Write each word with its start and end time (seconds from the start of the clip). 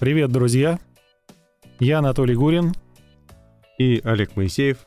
Привет, 0.00 0.32
друзья! 0.32 0.80
Я 1.78 1.98
Анатолий 1.98 2.34
Гурин. 2.34 2.72
И 3.76 4.00
Олег 4.02 4.34
Моисеев. 4.34 4.78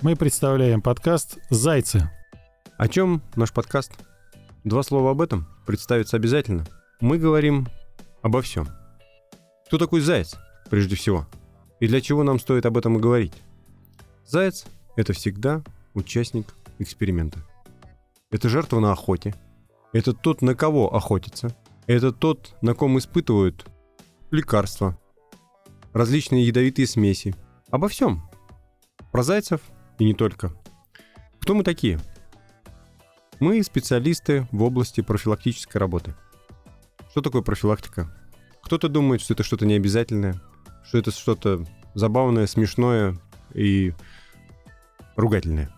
Мы 0.00 0.14
представляем 0.14 0.80
подкаст 0.80 1.38
«Зайцы». 1.50 2.08
О 2.78 2.86
чем 2.86 3.20
наш 3.34 3.52
подкаст? 3.52 3.90
Два 4.62 4.84
слова 4.84 5.10
об 5.10 5.22
этом 5.22 5.48
представиться 5.66 6.16
обязательно. 6.16 6.66
Мы 7.00 7.18
говорим 7.18 7.66
обо 8.22 8.42
всем. 8.42 8.68
Кто 9.66 9.76
такой 9.76 10.02
заяц, 10.02 10.36
прежде 10.70 10.94
всего? 10.94 11.26
И 11.80 11.88
для 11.88 12.00
чего 12.00 12.22
нам 12.22 12.38
стоит 12.38 12.64
об 12.64 12.78
этом 12.78 12.96
и 12.96 13.00
говорить? 13.00 13.34
Заяц— 14.24 14.66
это 14.96 15.12
всегда 15.14 15.64
участник 15.94 16.46
эксперимента. 16.78 17.40
Это 18.30 18.48
жертва 18.48 18.78
на 18.78 18.92
охоте. 18.92 19.34
Это 19.92 20.12
тот, 20.12 20.42
на 20.42 20.54
кого 20.54 20.94
охотятся. 20.94 21.56
Это 21.88 22.12
тот, 22.12 22.54
на 22.62 22.74
ком 22.74 22.98
испытывают 22.98 23.66
лекарства, 24.30 24.98
различные 25.92 26.46
ядовитые 26.46 26.86
смеси. 26.86 27.34
Обо 27.70 27.88
всем. 27.88 28.28
Про 29.12 29.22
зайцев 29.22 29.60
и 29.98 30.04
не 30.04 30.14
только. 30.14 30.52
Кто 31.40 31.54
мы 31.54 31.64
такие? 31.64 31.98
Мы 33.40 33.62
специалисты 33.62 34.46
в 34.52 34.62
области 34.62 35.00
профилактической 35.00 35.78
работы. 35.78 36.14
Что 37.10 37.22
такое 37.22 37.42
профилактика? 37.42 38.14
Кто-то 38.62 38.88
думает, 38.88 39.20
что 39.20 39.34
это 39.34 39.42
что-то 39.42 39.66
необязательное, 39.66 40.40
что 40.84 40.98
это 40.98 41.10
что-то 41.10 41.64
забавное, 41.94 42.46
смешное 42.46 43.16
и 43.54 43.94
ругательное. 45.16 45.74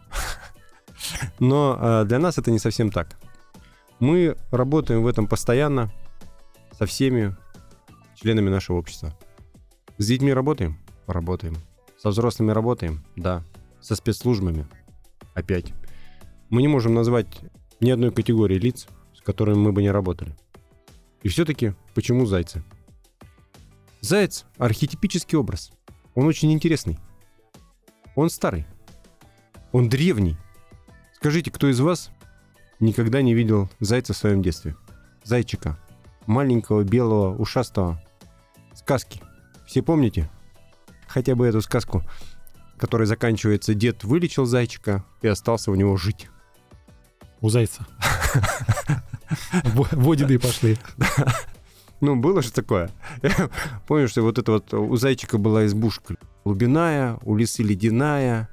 Но 1.39 1.77
а, 1.79 2.05
для 2.05 2.19
нас 2.19 2.39
это 2.39 2.51
не 2.51 2.59
совсем 2.59 2.91
так. 2.91 3.17
Мы 4.01 4.37
работаем 4.51 5.03
в 5.03 5.07
этом 5.07 5.27
постоянно 5.29 5.93
со 6.77 6.87
всеми 6.87 7.37
членами 8.23 8.51
нашего 8.51 8.77
общества. 8.77 9.13
С 9.99 10.07
детьми 10.07 10.33
работаем? 10.33 10.79
Работаем. 11.07 11.57
Со 12.01 12.11
взрослыми 12.11 12.53
работаем? 12.53 13.05
Да. 13.17 13.43
Со 13.81 13.97
спецслужбами? 13.97 14.67
Опять. 15.35 15.73
Мы 16.49 16.63
не 16.63 16.69
можем 16.69 16.95
назвать 16.95 17.27
ни 17.81 17.91
одной 17.91 18.13
категории 18.13 18.59
лиц, 18.59 18.87
с 19.17 19.21
которыми 19.23 19.59
мы 19.59 19.73
бы 19.73 19.83
не 19.83 19.91
работали. 19.91 20.37
И 21.23 21.29
все-таки, 21.29 21.75
почему 21.95 22.27
зайцы? 22.27 22.63
Заяц– 24.01 24.45
архетипический 24.59 25.37
образ. 25.37 25.73
Он 26.15 26.27
очень 26.27 26.53
интересный. 26.53 26.99
Он 28.15 28.31
старый. 28.31 28.67
Он 29.73 29.89
древний. 29.89 30.37
Скажите, 31.15 31.51
кто 31.51 31.69
из 31.69 31.81
вас 31.81 32.11
никогда 32.79 33.23
не 33.23 33.35
видел 33.35 33.69
зайца 33.81 34.13
в 34.13 34.17
своем 34.17 34.43
детстве? 34.43 34.77
Зайчика. 35.25 35.79
Маленького, 36.27 36.85
белого, 36.85 37.37
ушастого. 37.37 38.01
Сказки. 38.75 39.21
Все 39.67 39.83
помните? 39.83 40.31
Хотя 41.07 41.35
бы 41.35 41.47
эту 41.47 41.61
сказку, 41.61 42.03
которой 42.79 43.07
заканчивается 43.07 43.75
«Дед 43.75 44.05
вылечил 44.05 44.45
зайчика 44.45 45.05
и 45.21 45.29
остался 45.29 45.71
у 45.71 45.75
него 45.75 45.97
жить». 45.97 46.29
У 47.41 47.49
зайца. 47.49 47.87
Водины 49.65 50.39
пошли. 50.39 50.79
Ну, 52.01 52.17
было 52.17 52.43
же 52.43 52.53
такое. 52.53 52.91
Помню, 53.87 54.09
что 54.09 54.23
вот 54.23 54.39
это 54.39 54.53
вот 54.53 54.75
у 54.75 54.97
зайчика 54.97 55.39
была 55.39 55.67
избушка 55.67 56.17
глубиная, 56.45 57.19
у 57.23 57.37
лисы 57.37 57.63
ледяная. 57.63 58.49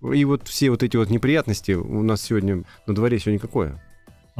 И 0.00 0.24
вот 0.24 0.46
все 0.46 0.70
вот 0.70 0.82
эти 0.82 0.96
вот 0.96 1.10
неприятности 1.10 1.72
у 1.72 2.02
нас 2.02 2.22
сегодня 2.22 2.64
на 2.86 2.94
дворе 2.94 3.18
сегодня 3.18 3.40
какое? 3.40 3.82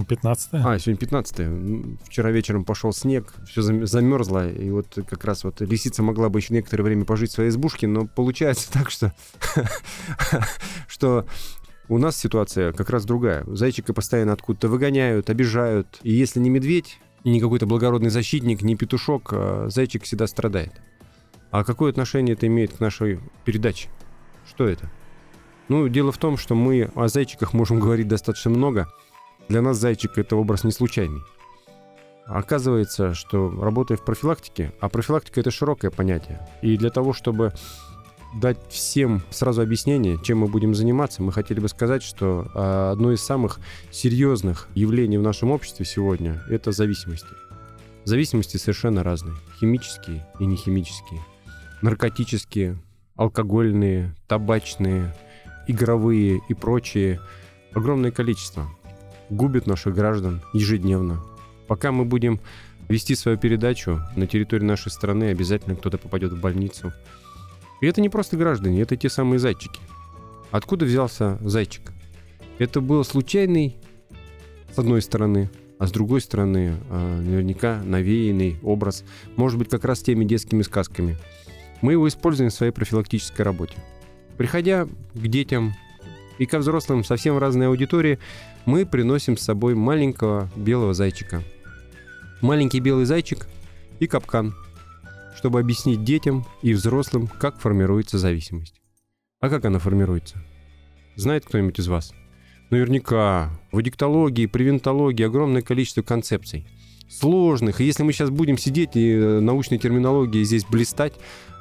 15 0.05 0.49
А, 0.53 0.79
сегодня 0.79 0.99
15 0.99 1.99
Вчера 2.05 2.31
вечером 2.31 2.65
пошел 2.65 2.93
снег, 2.93 3.35
все 3.47 3.63
замерзло, 3.63 4.49
и 4.51 4.71
вот 4.71 4.99
как 5.09 5.25
раз 5.25 5.45
вот 5.45 5.61
лисица 5.61 6.03
могла 6.03 6.29
бы 6.29 6.39
еще 6.39 6.55
некоторое 6.55 6.85
время 6.85 7.05
пожить 7.05 7.31
в 7.31 7.35
своей 7.35 7.51
избушке, 7.51 7.87
но 7.87 8.07
получается 8.07 8.73
так, 8.73 8.91
что, 8.91 9.13
что 10.87 11.27
у 11.89 11.99
нас 11.99 12.17
ситуация 12.17 12.73
как 12.73 12.91
раз 12.91 13.05
другая. 13.05 13.45
Зайчика 13.47 13.95
постоянно 13.95 14.33
откуда-то 14.33 14.69
выгоняют, 14.69 15.31
обижают. 15.31 15.99
И 16.03 16.13
если 16.13 16.39
не 16.39 16.51
медведь, 16.51 16.99
не 17.25 17.41
какой-то 17.41 17.67
благородный 17.67 18.11
защитник, 18.11 18.63
не 18.63 18.77
петушок, 18.77 19.31
а 19.33 19.67
зайчик 19.69 20.05
всегда 20.05 20.27
страдает. 20.27 20.73
А 21.51 21.65
какое 21.65 21.91
отношение 21.91 22.35
это 22.35 22.47
имеет 22.47 22.75
к 22.75 22.81
нашей 22.81 23.21
передаче? 23.45 23.89
Что 24.47 24.69
это? 24.69 24.91
Ну, 25.69 25.89
дело 25.89 26.13
в 26.13 26.19
том, 26.19 26.37
что 26.37 26.55
мы 26.55 26.91
о 26.95 27.09
зайчиках 27.09 27.53
можем 27.53 27.81
говорить 27.81 28.09
достаточно 28.09 28.51
много. 28.51 28.89
Для 29.49 29.63
нас 29.63 29.79
зайчик— 29.79 30.13
это 30.19 30.37
образ 30.37 30.65
не 30.65 30.73
случайный. 30.73 31.23
Оказывается, 32.27 33.15
что 33.15 33.51
работая 33.51 33.97
в 33.97 34.05
профилактике, 34.05 34.73
а 34.81 34.91
профилактика— 34.91 35.41
это 35.41 35.51
широкое 35.51 35.91
понятие, 35.91 36.47
и 36.61 36.77
для 36.77 36.91
того, 36.91 37.15
чтобы 37.15 37.55
дать 38.35 38.59
всем 38.69 39.23
сразу 39.31 39.63
объяснение, 39.63 40.19
чем 40.23 40.39
мы 40.39 40.49
будем 40.49 40.75
заниматься, 40.75 41.23
мы 41.23 41.33
хотели 41.33 41.61
бы 41.61 41.69
сказать, 41.69 42.03
что 42.03 42.51
а, 42.55 42.93
одно 42.93 43.13
из 43.13 43.23
самых 43.23 43.59
серьезных 43.91 44.69
явлений 44.75 45.17
в 45.17 45.23
нашем 45.23 45.51
обществе 45.51 45.87
сегодня– 45.87 46.43
это 46.51 46.73
зависимости. 46.73 47.29
Зависимости 48.05 48.59
совершенно 48.59 49.03
разные. 49.03 49.35
Химические 49.59 50.27
и 50.39 50.47
нехимические. 50.47 51.21
Наркотические, 51.81 52.79
алкогольные, 53.17 54.15
табачные, 54.27 55.15
игровые 55.67 56.41
и 56.49 56.55
прочие. 56.55 57.21
Огромное 57.75 58.11
количество. 58.11 58.69
Губят 59.31 59.67
наших 59.67 59.95
граждан 59.95 60.43
ежедневно. 60.53 61.23
Пока 61.67 61.93
мы 61.93 62.05
будем 62.05 62.41
вести 62.89 63.15
свою 63.15 63.37
передачу 63.37 64.01
на 64.17 64.27
территории 64.27 64.65
нашей 64.65 64.91
страны, 64.91 65.25
обязательно 65.25 65.77
кто-то 65.77 65.99
попадет 65.99 66.33
в 66.33 66.41
больницу– 66.41 66.93
и 67.81 67.87
это 67.87 68.01
не 68.01 68.09
просто 68.09 68.37
граждане, 68.37 68.83
это 68.83 68.97
те 68.97 69.09
самые 69.09 69.39
зайчики. 69.39 69.81
Откуда 70.51 70.85
взялся 70.85 71.39
зайчик? 71.41 71.93
Это 72.59 72.81
был 72.81 73.05
случайный, 73.05 73.77
с 74.75 74.79
одной 74.79 75.01
стороны, 75.01 75.51
а 75.79 75.87
с 75.87 75.93
другой 75.93 76.21
стороны, 76.21 76.75
а, 76.91 77.21
наверняка 77.21 77.81
навеянный 77.85 78.59
образ, 78.63 79.05
может 79.37 79.59
быть, 79.59 79.69
как 79.69 79.85
раз 79.85 80.01
теми 80.01 80.25
детскими 80.25 80.63
сказками. 80.63 81.17
Мы 81.81 81.93
его 81.93 82.09
используем 82.09 82.51
в 82.51 82.55
своей 82.55 82.73
профилактической 82.73 83.43
работе. 83.43 83.75
Приходя 84.37 84.87
к 84.87 85.27
детям 85.29 85.75
и 86.39 86.47
ко 86.47 86.59
взрослым 86.59 87.05
совсем 87.05 87.39
разной 87.39 87.69
аудитории, 87.69 88.19
мы 88.65 88.87
приносим 88.87 89.37
с 89.37 89.43
собой 89.43 89.75
маленького 89.75 90.51
белого 90.57 90.95
зайчика. 90.95 91.43
Маленький 92.41 92.81
белый 92.81 93.05
зайчик 93.05 93.47
и 94.01 94.07
капкан– 94.07 94.55
чтобы 95.39 95.61
объяснить 95.61 96.03
детям 96.03 96.45
и 96.63 96.75
взрослым, 96.75 97.29
как 97.29 97.61
формируется 97.61 98.19
зависимость. 98.19 98.81
А 99.39 99.49
как 99.49 99.65
она 99.65 99.79
формируется? 99.79 100.43
Знает 101.15 101.45
кто-нибудь 101.45 101.79
из 101.79 101.87
вас? 101.87 102.13
Наверняка. 102.71 103.49
В 103.71 103.79
аддиктологии, 103.79 104.47
превентологии 104.47 105.25
огромное 105.25 105.63
количество 105.63 106.03
концепций. 106.03 106.67
Сложных. 107.09 107.81
И 107.81 107.85
если 107.85 108.03
мы 108.03 108.13
сейчас 108.13 108.31
будем 108.31 108.59
сидеть 108.59 108.91
и 108.95 109.13
э, 109.13 109.41
научной 109.41 109.79
терминологии 109.79 110.45
здесь 110.45 110.65
блистать 110.65 111.15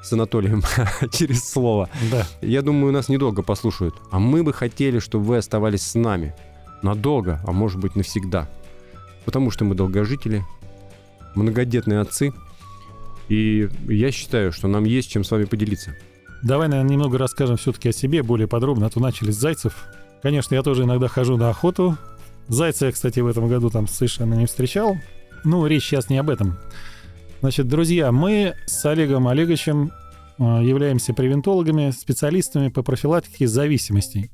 с 0.04 0.14
Анатолием 0.14 0.62
через 1.12 1.50
слово, 1.50 1.90
да. 2.12 2.28
я 2.42 2.62
думаю, 2.62 2.94
нас 2.94 3.10
недолго 3.10 3.44
послушают. 3.44 3.96
А 4.12 4.20
мы 4.20 4.44
бы 4.44 4.54
хотели, 4.54 5.00
чтобы 5.00 5.26
вы 5.26 5.38
оставались 5.38 5.84
с 5.84 5.96
нами. 5.96 6.36
Надолго, 6.82 7.42
а 7.48 7.52
может 7.52 7.80
быть 7.80 7.96
навсегда. 7.96 8.50
Потому 9.26 9.52
что 9.52 9.66
мы 9.66 9.76
долгожители, 9.76 10.44
многодетные 11.36 12.00
отцы– 12.00 12.34
и 13.30 13.70
я 13.88 14.12
считаю, 14.12 14.52
что 14.52 14.68
нам 14.68 14.86
есть 14.86 15.10
чем 15.10 15.24
с 15.24 15.32
вами 15.32 15.46
поделиться. 15.46 15.96
Давай, 16.44 16.68
наверное, 16.68 16.92
немного 16.92 17.18
расскажем 17.18 17.58
все-таки 17.58 17.90
о 17.90 17.94
себе 17.94 18.24
более 18.24 18.48
подробно. 18.48 18.86
А 18.86 18.90
то 18.90 19.00
начали 19.00 19.32
с 19.32 19.38
зайцев. 19.38 19.86
Конечно, 20.22 20.56
я 20.56 20.64
тоже 20.64 20.84
иногда 20.84 21.08
хожу 21.08 21.36
на 21.36 21.50
охоту. 21.50 21.98
Зайца 22.48 22.86
я, 22.86 22.92
кстати, 22.92 23.20
в 23.20 23.28
этом 23.28 23.48
году 23.48 23.70
там 23.70 23.88
совершенно 23.88 24.36
не 24.36 24.46
встречал. 24.46 24.98
Ну, 25.44 25.66
речь 25.66 25.84
сейчас 25.84 26.10
не 26.10 26.18
об 26.18 26.30
этом. 26.30 26.58
Значит, 27.42 27.68
друзья, 27.68 28.12
мы 28.12 28.56
с 28.66 28.86
Олегом 28.86 29.28
Олеговичем 29.28 29.92
э, 30.40 30.44
являемся 30.64 31.14
превентологами, 31.14 31.92
специалистами 31.92 32.70
по 32.70 32.82
профилактике 32.82 33.48
зависимостей. 33.48 34.32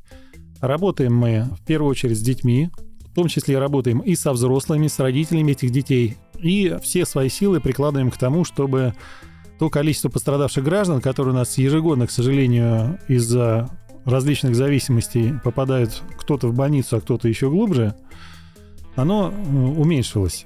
Работаем 0.61 1.13
мы 1.15 1.49
в 1.59 1.65
первую 1.65 1.91
очередь 1.91 2.17
с 2.17 2.21
детьми, 2.21 2.69
в 3.01 3.13
том 3.13 3.27
числе 3.27 3.59
работаем 3.59 3.99
и 3.99 4.15
со 4.15 4.31
взрослыми, 4.31 4.87
с 4.87 4.97
родителями 4.99 5.51
этих 5.51 5.71
детей, 5.71 6.17
и 6.39 6.77
все 6.81 7.05
свои 7.05 7.29
силы 7.29 7.59
прикладываем 7.59 8.09
к 8.09 8.17
тому, 8.17 8.45
чтобы 8.45 8.93
то 9.59 9.69
количество 9.69 10.09
пострадавших 10.09 10.63
граждан, 10.63 11.01
которые 11.01 11.33
у 11.33 11.37
нас 11.37 11.57
ежегодно, 11.57 12.07
к 12.07 12.11
сожалению, 12.11 12.99
из-за 13.07 13.69
различных 14.05 14.55
зависимостей 14.55 15.33
попадают 15.43 16.01
кто-то 16.17 16.47
в 16.47 16.53
больницу, 16.53 16.97
а 16.97 17.01
кто-то 17.01 17.27
еще 17.27 17.49
глубже, 17.49 17.95
оно 18.95 19.31
э, 19.31 19.55
уменьшилось. 19.55 20.45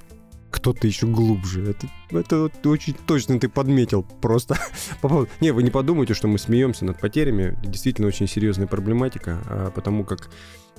Кто-то 0.49 0.87
еще 0.87 1.07
глубже. 1.07 1.71
Это, 1.71 1.87
это 2.09 2.39
вот 2.43 2.65
очень 2.65 2.93
точно 2.93 3.39
ты 3.39 3.49
подметил 3.49 4.03
просто. 4.03 4.57
Не, 5.41 5.51
вы 5.51 5.63
не 5.63 5.69
подумайте, 5.69 6.13
что 6.13 6.27
мы 6.27 6.37
смеемся 6.37 6.85
над 6.85 6.99
потерями. 6.99 7.57
Действительно 7.63 8.07
очень 8.07 8.27
серьезная 8.27 8.67
проблематика, 8.67 9.39
а 9.45 9.71
потому 9.71 10.03
как 10.03 10.29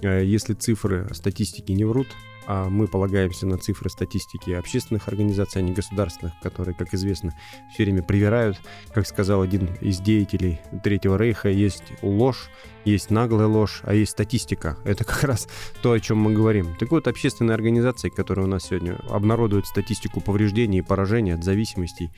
э, 0.01 0.25
если 0.25 0.55
цифры 0.55 1.09
статистики 1.13 1.73
не 1.73 1.85
врут, 1.85 2.09
а 2.51 2.71
мы 2.71 2.89
полагаемся 2.89 3.47
на 3.47 3.59
цифры 3.59 3.91
статистики 3.91 4.53
общественных 4.53 5.07
организаций, 5.09 5.61
а 5.61 5.63
не 5.63 5.75
государственных, 5.75 6.33
которые, 6.41 6.75
как 6.75 6.95
известно, 6.95 7.35
все 7.71 7.85
время 7.85 8.03
привирают. 8.03 8.59
Как 8.95 9.07
сказал 9.07 9.43
один 9.43 9.69
из 9.83 10.01
деятелей 10.01 10.59
Третьего 10.83 11.19
Рейха, 11.19 11.51
есть 11.51 11.85
ложь, 12.01 12.49
есть 12.87 13.11
наглая 13.11 13.49
ложь, 13.49 13.83
а 13.83 13.93
есть 13.93 14.13
статистика. 14.13 14.79
Это 14.87 15.05
как 15.05 15.25
раз 15.25 15.47
то, 15.83 15.93
о 15.93 16.01
чем 16.01 16.17
мы 16.17 16.33
говорим. 16.33 16.75
Так 16.77 16.91
вот, 16.91 17.07
общественные 17.07 17.55
организации, 17.55 18.09
которые 18.09 18.47
у 18.47 18.49
нас 18.49 18.65
сегодня 18.65 18.99
обнародуют 19.11 19.67
статистику 19.67 20.23
повреждений 20.23 20.79
и 20.79 20.83
поражений 20.83 21.35
от 21.35 21.45
зависимостей, 21.45 22.11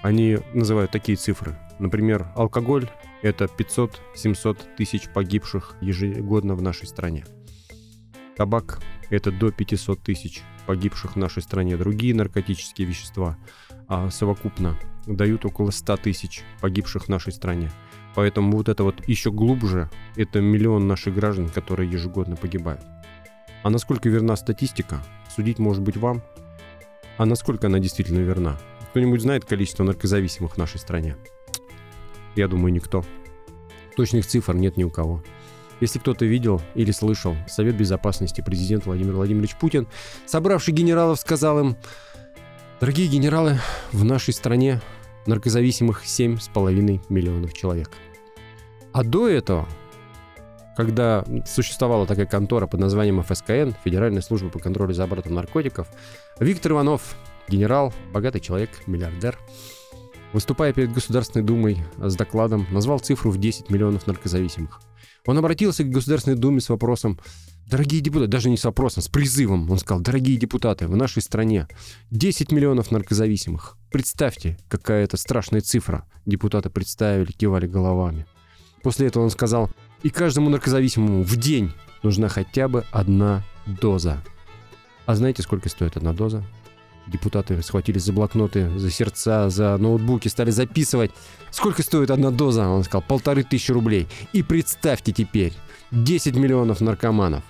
они 0.00 0.38
называют 0.54 0.90
такие 0.90 1.18
цифры. 1.18 1.54
Например, 1.78 2.28
алкоголь– 2.34 2.88
это 3.20 3.44
500-700 3.44 4.58
тысяч 4.78 5.10
погибших 5.10 5.76
ежегодно 5.82 6.54
в 6.54 6.62
нашей 6.62 6.86
стране. 6.86 7.26
Табак– 8.38 8.80
это 9.10 9.30
до 9.30 9.50
500 9.50 10.02
тысяч 10.02 10.42
погибших 10.66 11.12
в 11.12 11.16
нашей 11.16 11.42
стране. 11.42 11.76
Другие 11.76 12.14
наркотические 12.14 12.86
вещества 12.86 13.36
а 13.88 14.10
совокупно 14.10 14.76
дают 15.06 15.44
около 15.44 15.70
100 15.70 15.96
тысяч 15.98 16.42
погибших 16.60 17.04
в 17.04 17.08
нашей 17.08 17.32
стране. 17.32 17.70
Поэтому 18.14 18.56
вот 18.56 18.68
это 18.68 18.82
вот 18.82 19.06
еще 19.06 19.30
глубже– 19.30 19.90
это 20.16 20.40
миллион 20.40 20.88
наших 20.88 21.14
граждан, 21.14 21.48
которые 21.48 21.90
ежегодно 21.90 22.34
погибают. 22.34 22.80
А 23.62 23.70
насколько 23.70 24.08
верна 24.08 24.36
статистика, 24.36 25.02
судить 25.34 25.58
может 25.58 25.82
быть 25.82 25.96
вам. 25.96 26.22
А 27.18 27.26
насколько 27.26 27.66
она 27.66 27.78
действительно 27.78 28.20
верна? 28.20 28.58
Кто-нибудь 28.90 29.22
знает 29.22 29.44
количество 29.44 29.84
наркозависимых 29.84 30.54
в 30.54 30.58
нашей 30.58 30.80
стране? 30.80 31.16
Я 32.34 32.48
думаю, 32.48 32.72
никто. 32.72 33.04
Точных 33.96 34.26
цифр 34.26 34.54
нет 34.54 34.76
ни 34.76 34.84
у 34.84 34.90
кого. 34.90 35.22
Если 35.80 35.98
кто-то 35.98 36.24
видел 36.24 36.62
или 36.74 36.90
слышал, 36.90 37.36
Совет 37.46 37.76
Безопасности 37.76 38.40
президент 38.40 38.86
Владимир 38.86 39.14
Владимирович 39.14 39.56
Путин, 39.56 39.86
собравший 40.24 40.72
генералов, 40.72 41.20
сказал 41.20 41.60
им, 41.60 41.76
дорогие 42.80 43.08
генералы, 43.08 43.58
в 43.92 44.04
нашей 44.04 44.32
стране 44.32 44.80
наркозависимых 45.26 46.04
7,5 46.04 47.02
миллионов 47.08 47.52
человек. 47.52 47.90
А 48.92 49.04
до 49.04 49.28
этого, 49.28 49.68
когда 50.76 51.24
существовала 51.46 52.06
такая 52.06 52.26
контора 52.26 52.66
под 52.66 52.80
названием 52.80 53.22
ФСКН, 53.22 53.72
Федеральная 53.84 54.22
служба 54.22 54.48
по 54.48 54.58
контролю 54.58 54.94
за 54.94 55.04
оборотом 55.04 55.34
наркотиков, 55.34 55.88
Виктор 56.40 56.72
Иванов, 56.72 57.16
генерал, 57.48 57.92
богатый 58.12 58.40
человек, 58.40 58.70
миллиардер, 58.86 59.38
выступая 60.32 60.72
перед 60.72 60.92
Государственной 60.92 61.44
Думой 61.44 61.78
с 61.98 62.16
докладом, 62.16 62.66
назвал 62.70 62.98
цифру 62.98 63.30
в 63.30 63.38
10 63.38 63.68
миллионов 63.68 64.06
наркозависимых. 64.06 64.80
Он 65.26 65.36
обратился 65.38 65.82
к 65.84 65.90
Государственной 65.90 66.36
Думе 66.36 66.60
с 66.60 66.68
вопросом, 66.68 67.18
дорогие 67.66 68.00
депутаты, 68.00 68.30
даже 68.30 68.48
не 68.48 68.56
с 68.56 68.64
вопросом, 68.64 69.02
с 69.02 69.08
призывом, 69.08 69.70
он 69.70 69.78
сказал, 69.78 70.00
дорогие 70.00 70.36
депутаты, 70.36 70.86
в 70.86 70.96
нашей 70.96 71.20
стране 71.20 71.66
10 72.10 72.52
миллионов 72.52 72.90
наркозависимых. 72.90 73.76
Представьте, 73.90 74.56
какая 74.68 75.04
это 75.04 75.16
страшная 75.16 75.60
цифра. 75.60 76.06
Депутаты 76.26 76.70
представили, 76.70 77.32
кивали 77.32 77.66
головами. 77.66 78.26
После 78.82 79.08
этого 79.08 79.24
он 79.24 79.30
сказал, 79.30 79.70
и 80.02 80.10
каждому 80.10 80.48
наркозависимому 80.48 81.24
в 81.24 81.36
день 81.36 81.72
нужна 82.04 82.28
хотя 82.28 82.68
бы 82.68 82.84
одна 82.92 83.44
доза. 83.66 84.22
А 85.06 85.14
знаете, 85.16 85.42
сколько 85.42 85.68
стоит 85.68 85.96
одна 85.96 86.12
доза? 86.12 86.44
Депутаты 87.06 87.62
схватились 87.62 88.02
за 88.02 88.12
блокноты, 88.12 88.68
за 88.78 88.90
сердца, 88.90 89.48
за 89.48 89.76
ноутбуки, 89.76 90.26
стали 90.26 90.50
записывать. 90.50 91.12
Сколько 91.50 91.82
стоит 91.82 92.10
одна 92.10 92.32
доза? 92.32 92.68
Он 92.68 92.82
сказал, 92.82 93.04
полторы 93.06 93.44
тысячи 93.44 93.70
рублей. 93.70 94.08
И 94.32 94.42
представьте 94.42 95.12
теперь, 95.12 95.52
10 95.92 96.34
миллионов 96.34 96.80
наркоманов. 96.80 97.44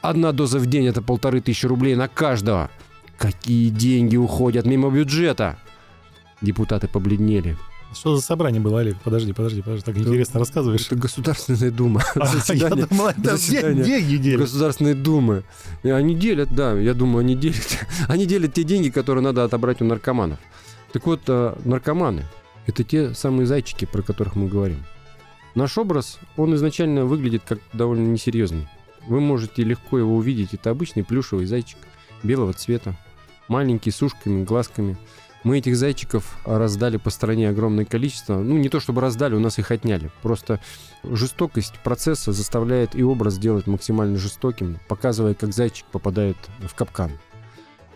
Одна 0.00 0.32
доза 0.32 0.58
в 0.58 0.66
день 0.66 0.86
это 0.86 1.02
полторы 1.02 1.40
тысячи 1.40 1.66
рублей 1.66 1.96
на 1.96 2.06
каждого. 2.06 2.70
Какие 3.18 3.70
деньги 3.70 4.16
уходят 4.16 4.64
мимо 4.64 4.90
бюджета? 4.90 5.58
Депутаты 6.40 6.86
побледнели. 6.86 7.56
Что 7.94 8.16
за 8.16 8.22
собрание 8.22 8.60
было, 8.60 8.80
Олег? 8.80 8.96
Подожди, 9.02 9.32
подожди, 9.32 9.62
подожди, 9.62 9.84
так 9.84 9.96
интересно 9.96 10.40
рассказываешь. 10.40 10.86
Это 10.86 10.96
Государственная 10.96 11.70
Дума. 11.70 12.02
А, 12.14 12.54
я 12.54 12.70
думал, 12.70 13.08
это 13.08 13.36
Заседание 13.36 13.84
деньги 13.84 14.16
делят. 14.16 14.40
Государственной 14.40 14.94
Думы. 14.94 15.44
И 15.82 15.90
они 15.90 16.14
делят, 16.14 16.54
да, 16.54 16.78
я 16.78 16.94
думаю, 16.94 17.20
они 17.20 17.34
делят. 17.34 17.78
Они 18.08 18.26
делят 18.26 18.54
те 18.54 18.64
деньги, 18.64 18.88
которые 18.88 19.22
надо 19.22 19.44
отобрать 19.44 19.80
у 19.80 19.84
наркоманов. 19.84 20.38
Так 20.92 21.06
вот, 21.06 21.22
э, 21.28 21.56
наркоманы– 21.64 22.24
это 22.66 22.84
те 22.84 23.14
самые 23.14 23.46
зайчики, 23.46 23.84
про 23.84 24.02
которых 24.02 24.36
мы 24.36 24.48
говорим. 24.48 24.84
Наш 25.54 25.78
образ, 25.78 26.18
он 26.36 26.54
изначально 26.54 27.04
выглядит 27.04 27.42
как 27.46 27.60
довольно 27.72 28.06
несерьезный. 28.06 28.68
Вы 29.06 29.20
можете 29.20 29.62
легко 29.62 29.98
его 29.98 30.16
увидеть. 30.16 30.54
Это 30.54 30.70
обычный 30.70 31.04
плюшевый 31.04 31.46
зайчик 31.46 31.78
белого 32.22 32.52
цвета, 32.52 32.96
маленький, 33.48 33.90
с 33.90 34.02
ушками, 34.02 34.44
глазками– 34.44 34.96
мы 35.44 35.58
этих 35.58 35.76
зайчиков 35.76 36.38
раздали 36.44 36.96
по 36.96 37.10
стране 37.10 37.50
огромное 37.50 37.84
количество. 37.84 38.38
Ну, 38.38 38.56
не 38.56 38.70
то 38.70 38.80
чтобы 38.80 39.02
раздали, 39.02 39.34
у 39.34 39.40
нас 39.40 39.58
их 39.58 39.70
отняли. 39.70 40.10
Просто 40.22 40.58
жестокость 41.04 41.78
процесса 41.84 42.32
заставляет 42.32 42.94
и 42.94 43.04
образ 43.04 43.38
делать 43.38 43.66
максимально 43.66 44.16
жестоким, 44.16 44.78
показывая, 44.88 45.34
как 45.34 45.52
зайчик 45.52 45.84
попадает 45.86 46.36
в 46.60 46.74
капкан. 46.74 47.12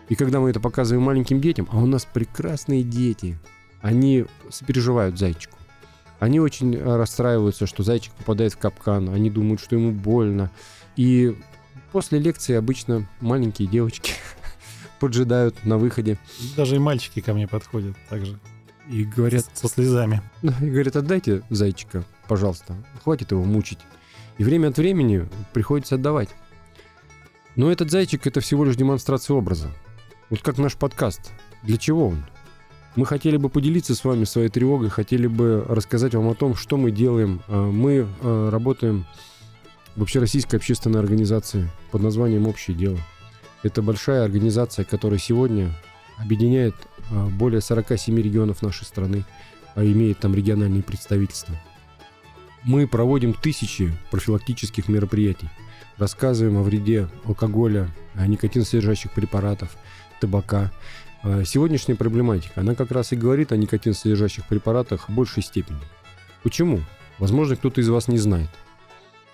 И 0.09 0.15
когда 0.15 0.39
мы 0.39 0.51
это 0.51 0.59
показываем 0.59 1.03
маленьким 1.03 1.41
детям, 1.41 1.67
а 1.71 1.77
у 1.77 1.85
нас 1.85 2.05
прекрасные 2.05 2.83
дети, 2.83 3.37
они 3.81 4.25
сопереживают 4.49 5.17
зайчику. 5.17 5.57
Они 6.19 6.39
очень 6.39 6.77
расстраиваются, 6.77 7.65
что 7.65 7.81
зайчик 7.81 8.13
попадает 8.13 8.53
в 8.53 8.57
капкан, 8.57 9.09
они 9.09 9.29
думают, 9.29 9.61
что 9.61 9.75
ему 9.75 9.91
больно. 9.91 10.51
И 10.95 11.35
после 11.91 12.19
лекции 12.19 12.55
обычно 12.55 13.07
маленькие 13.21 13.67
девочки 13.67 14.13
поджидают 14.99 15.65
на 15.65 15.77
выходе. 15.77 16.17
Даже 16.55 16.75
и 16.75 16.79
мальчики 16.79 17.21
ко 17.21 17.33
мне 17.33 17.47
подходят 17.47 17.95
также. 18.09 18.39
И 18.89 19.03
говорят... 19.05 19.45
Со 19.53 19.67
слезами. 19.67 20.21
И 20.41 20.69
говорят, 20.69 20.95
отдайте 20.95 21.43
зайчика, 21.49 22.03
пожалуйста. 22.27 22.75
Хватит 23.03 23.31
его 23.31 23.43
мучить. 23.43 23.79
И 24.37 24.43
время 24.43 24.69
от 24.69 24.77
времени 24.77 25.27
приходится 25.53 25.95
отдавать. 25.95 26.29
Но 27.55 27.71
этот 27.71 27.91
зайчик— 27.91 28.25
это 28.27 28.39
всего 28.39 28.65
лишь 28.65 28.75
демонстрация 28.75 29.35
образа. 29.35 29.69
Вот 30.29 30.41
как 30.41 30.57
наш 30.57 30.75
подкаст. 30.75 31.31
Для 31.61 31.77
чего 31.77 32.07
он? 32.07 32.23
Мы 32.95 33.05
хотели 33.05 33.37
бы 33.37 33.49
поделиться 33.49 33.95
с 33.95 34.03
вами 34.03 34.23
своей 34.23 34.49
тревогой, 34.49 34.89
хотели 34.89 35.27
бы 35.27 35.63
рассказать 35.67 36.15
вам 36.15 36.29
о 36.29 36.35
том, 36.35 36.55
что 36.55 36.77
мы 36.77 36.91
делаем. 36.91 37.41
А, 37.47 37.69
мы 37.69 38.07
а, 38.21 38.49
работаем 38.49 39.05
в 39.95 40.01
общероссийской 40.03 40.57
общественной 40.57 40.99
организации 40.99 41.69
под 41.91 42.01
названием 42.01 42.47
«Общее 42.47 42.75
дело». 42.75 42.97
Это 43.63 43.81
большая 43.81 44.23
организация, 44.23 44.85
которая 44.85 45.19
сегодня 45.19 45.71
объединяет 46.17 46.75
а, 47.11 47.27
более 47.27 47.61
47 47.61 48.15
регионов 48.17 48.61
нашей 48.61 48.85
страны, 48.85 49.25
а 49.75 49.83
имеет 49.83 50.19
там 50.19 50.33
региональные 50.33 50.83
представительства. 50.83 51.55
Мы 52.63 52.87
проводим 52.87 53.33
тысячи 53.33 53.91
профилактических 54.11 54.89
мероприятий, 54.89 55.49
рассказываем 55.97 56.57
о 56.57 56.63
вреде 56.63 57.07
алкоголя, 57.25 57.89
о 58.15 58.27
никотинсодержащих 58.27 59.11
препаратов, 59.11 59.75
табака. 60.19 60.71
А, 61.21 61.43
сегодняшняя 61.43 61.95
проблематика, 61.95 62.61
она 62.61 62.75
как 62.75 62.91
раз 62.91 63.11
и 63.11 63.17
говорит 63.17 63.51
о 63.51 63.57
никотинсодержащих 63.57 64.47
препаратах 64.47 65.09
в 65.09 65.13
большей 65.13 65.43
степени. 65.43 65.79
Почему? 66.43 66.79
Возможно, 67.17 67.57
кто-то 67.57 67.81
из 67.81 67.89
вас 67.89 68.07
не 68.07 68.17
знает. 68.17 68.49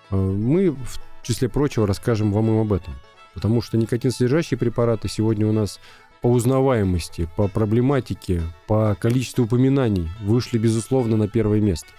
А, 0.10 0.16
мы, 0.16 0.72
в 0.72 1.00
числе 1.22 1.48
прочего, 1.48 1.86
расскажем 1.86 2.32
вам 2.32 2.50
и 2.50 2.62
об 2.62 2.74
этом. 2.74 2.94
Потому 3.36 3.62
что 3.62 3.78
никотин-содержащие 3.78 4.58
препараты 4.58 5.08
сегодня 5.08 5.46
у 5.46 5.52
нас 5.52 5.80
по 6.22 6.28
узнаваемости, 6.28 7.30
по 7.36 7.48
проблематике, 7.48 8.42
по 8.66 8.98
количеству 9.00 9.44
упоминаний 9.46 10.10
вышли, 10.22 10.58
безусловно, 10.58 11.18
на 11.18 11.28
первое 11.28 11.62
место. 11.62 11.90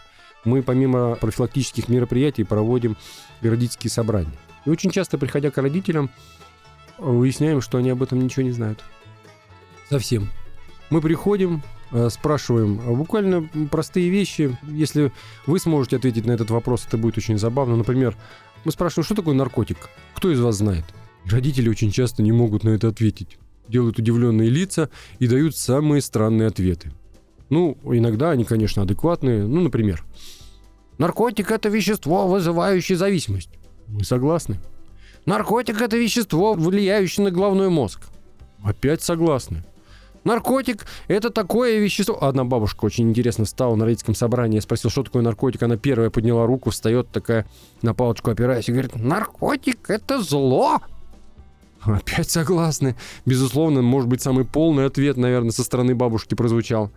Мы 0.44 0.62
помимо 0.62 1.14
профилактических 1.16 1.88
мероприятий 1.88 2.42
проводим 2.42 2.96
родительские 3.42 3.90
собрания. 3.90 4.32
И 4.64 4.70
очень 4.70 4.90
часто, 4.90 5.18
приходя 5.18 5.50
к 5.50 5.58
родителям, 5.58 6.10
выясняем, 6.98 7.60
что 7.60 7.78
они 7.78 7.90
об 7.90 8.02
этом 8.02 8.20
ничего 8.20 8.42
не 8.42 8.50
знают. 8.50 8.82
Совсем. 9.90 10.28
Мы 10.90 11.00
приходим, 11.00 11.62
э, 11.92 12.08
спрашиваем 12.10 12.76
буквально 12.96 13.48
простые 13.70 14.08
вещи. 14.08 14.56
Если 14.62 15.12
вы 15.46 15.60
сможете 15.60 15.96
ответить 15.96 16.26
на 16.26 16.32
этот 16.32 16.50
вопрос, 16.50 16.86
это 16.86 16.96
будет 16.96 17.18
очень 17.18 17.38
забавно. 17.38 17.76
Например, 17.76 18.16
мы 18.64 18.72
спрашиваем, 18.72 19.04
что 19.04 19.14
такое 19.14 19.34
наркотик? 19.34 19.88
Кто 20.14 20.30
из 20.32 20.40
вас 20.40 20.56
знает? 20.56 20.84
Родители 21.28 21.68
очень 21.68 21.90
часто 21.90 22.22
не 22.22 22.32
могут 22.32 22.64
на 22.64 22.70
это 22.70 22.88
ответить. 22.88 23.38
Делают 23.68 23.98
удивленные 23.98 24.48
лица 24.48 24.90
и 25.18 25.26
дают 25.26 25.56
самые 25.56 26.00
странные 26.00 26.48
ответы. 26.48 26.92
Ну, 27.48 27.76
иногда 27.84 28.30
они, 28.30 28.44
конечно, 28.44 28.82
адекватные. 28.82 29.46
Ну, 29.46 29.60
например, 29.60 30.04
наркотик– 30.98 31.50
это 31.52 31.68
вещество, 31.68 32.28
вызывающее 32.28 32.96
зависимость. 32.96 33.50
Мы 33.88 34.04
согласны. 34.04 34.58
Наркотик– 35.26 35.80
это 35.82 35.96
вещество, 35.96 36.54
влияющее 36.54 37.24
на 37.24 37.32
головной 37.32 37.68
мозг. 37.70 38.02
Опять 38.62 39.02
согласны. 39.02 39.64
Наркотик– 40.22 40.86
это 41.08 41.30
такое 41.30 41.78
вещество... 41.78 42.22
Одна 42.22 42.44
бабушка 42.44 42.84
очень 42.84 43.08
интересно 43.08 43.44
стала 43.44 43.76
на 43.76 43.84
родительском 43.84 44.14
собрании. 44.14 44.56
Я 44.56 44.60
спросил, 44.62 44.90
что 44.90 45.04
такое 45.04 45.22
наркотик. 45.22 45.62
Она 45.62 45.76
первая 45.76 46.10
подняла 46.10 46.46
руку, 46.46 46.70
встает 46.70 47.08
такая 47.10 47.46
на 47.82 47.94
палочку 47.94 48.30
опираясь 48.30 48.68
и 48.68 48.72
говорит, 48.72 48.96
наркотик– 48.96 49.78
это 49.90 50.20
зло. 50.20 50.80
Опять 51.86 52.30
согласны. 52.30 52.96
Безусловно, 53.24 53.82
может 53.82 54.08
быть, 54.08 54.20
самый 54.20 54.44
полный 54.44 54.86
ответ, 54.86 55.16
наверное, 55.16 55.52
со 55.52 55.62
стороны 55.62 55.94
бабушки 55.94 56.34
прозвучал. 56.34 56.90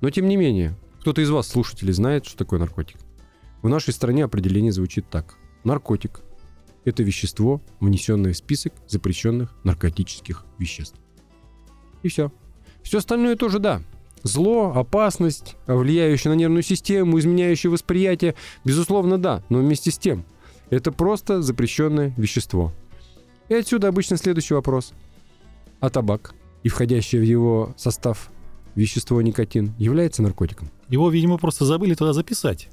Но 0.00 0.10
тем 0.10 0.28
не 0.28 0.36
менее, 0.36 0.76
кто-то 1.00 1.20
из 1.20 1.30
вас, 1.30 1.48
слушателей, 1.48 1.92
знает, 1.92 2.26
что 2.26 2.36
такое 2.36 2.58
наркотик? 2.58 2.96
В 3.62 3.68
нашей 3.68 3.94
стране 3.94 4.24
определение 4.24 4.72
звучит 4.72 5.08
так. 5.08 5.36
Наркотик– 5.64 6.20
это 6.84 7.04
вещество, 7.04 7.62
внесенное 7.78 8.32
в 8.32 8.36
список 8.36 8.72
запрещенных 8.88 9.54
наркотических 9.62 10.44
веществ. 10.58 10.96
И 12.02 12.08
все. 12.08 12.32
Все 12.82 12.98
остальное 12.98 13.36
тоже 13.36 13.60
да. 13.60 13.82
Зло, 14.24 14.72
опасность, 14.74 15.56
влияющая 15.66 16.32
на 16.32 16.36
нервную 16.36 16.62
систему, 16.62 17.18
изменяющее 17.18 17.70
восприятие, 17.70 18.34
безусловно, 18.64 19.18
да, 19.18 19.42
но 19.48 19.58
вместе 19.58 19.90
с 19.90 19.98
тем, 19.98 20.24
это 20.70 20.90
просто 20.90 21.42
запрещенное 21.42 22.14
вещество. 22.16 22.72
И 23.52 23.54
отсюда 23.54 23.88
обычно 23.88 24.16
следующий 24.16 24.54
вопрос. 24.54 24.94
А 25.78 25.90
табак 25.90 26.32
и 26.62 26.70
входящее 26.70 27.20
в 27.20 27.24
его 27.24 27.74
состав 27.76 28.30
вещество 28.74 29.20
никотин 29.20 29.74
является 29.76 30.22
наркотиком? 30.22 30.70
Его, 30.88 31.10
видимо, 31.10 31.36
просто 31.36 31.66
забыли 31.66 31.92
туда 31.92 32.14
записать. 32.14 32.70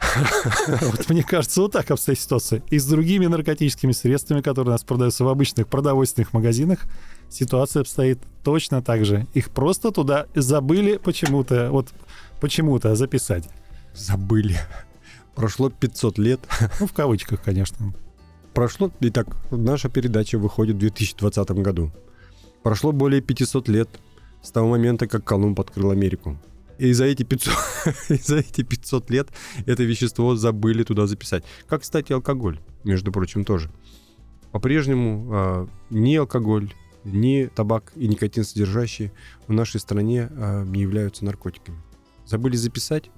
Вот 0.80 1.10
мне 1.10 1.22
кажется, 1.22 1.60
вот 1.60 1.72
так 1.72 1.90
обстоит 1.90 2.18
ситуация. 2.18 2.62
И 2.70 2.78
с 2.78 2.86
другими 2.86 3.26
наркотическими 3.26 3.92
средствами, 3.92 4.40
которые 4.40 4.70
у 4.70 4.72
нас 4.72 4.84
продаются 4.84 5.22
в 5.22 5.28
обычных 5.28 5.68
продовольственных 5.68 6.32
магазинах, 6.32 6.78
ситуация 7.28 7.82
обстоит 7.82 8.18
точно 8.42 8.80
так 8.80 9.04
же. 9.04 9.26
Их 9.34 9.50
просто 9.50 9.90
туда 9.90 10.28
забыли 10.34 10.96
почему-то, 10.96 11.70
вот 11.70 11.92
почему-то 12.40 12.94
записать. 12.94 13.50
Забыли. 13.94 14.58
Прошло 15.34 15.68
500 15.68 16.16
лет. 16.16 16.40
Ну, 16.80 16.86
в 16.86 16.94
кавычках, 16.94 17.42
конечно. 17.42 17.92
Прошло... 18.54 18.90
Итак, 19.00 19.36
наша 19.50 19.88
передача 19.88 20.38
выходит 20.38 20.76
в 20.76 20.80
2020 20.80 21.50
году. 21.52 21.90
Прошло 22.62 22.92
более 22.92 23.22
500 23.22 23.68
лет 23.68 23.88
с 24.42 24.50
того 24.50 24.68
момента, 24.68 25.06
как 25.06 25.24
Колумб 25.24 25.58
открыл 25.58 25.90
Америку. 25.90 26.36
И 26.78 26.92
за 26.92 27.04
эти 27.06 27.22
500, 27.22 27.54
за 28.08 28.36
эти 28.38 28.62
500 28.62 29.10
лет 29.10 29.28
это 29.66 29.84
вещество 29.84 30.36
забыли 30.36 30.82
туда 30.82 31.06
записать. 31.06 31.44
Как, 31.66 31.82
кстати, 31.82 32.12
алкоголь, 32.12 32.60
между 32.84 33.10
прочим, 33.10 33.44
тоже. 33.44 33.70
По-прежнему 34.50 35.28
э, 35.32 35.66
ни 35.90 36.16
алкоголь, 36.16 36.74
ни 37.04 37.46
табак 37.46 37.92
и 37.96 38.06
никотин 38.06 38.44
содержащие 38.44 39.12
в 39.46 39.52
нашей 39.52 39.80
стране 39.80 40.28
э, 40.30 40.64
не 40.66 40.82
являются 40.82 41.24
наркотиками. 41.24 41.78
Забыли 42.26 42.56
записать? 42.56 43.10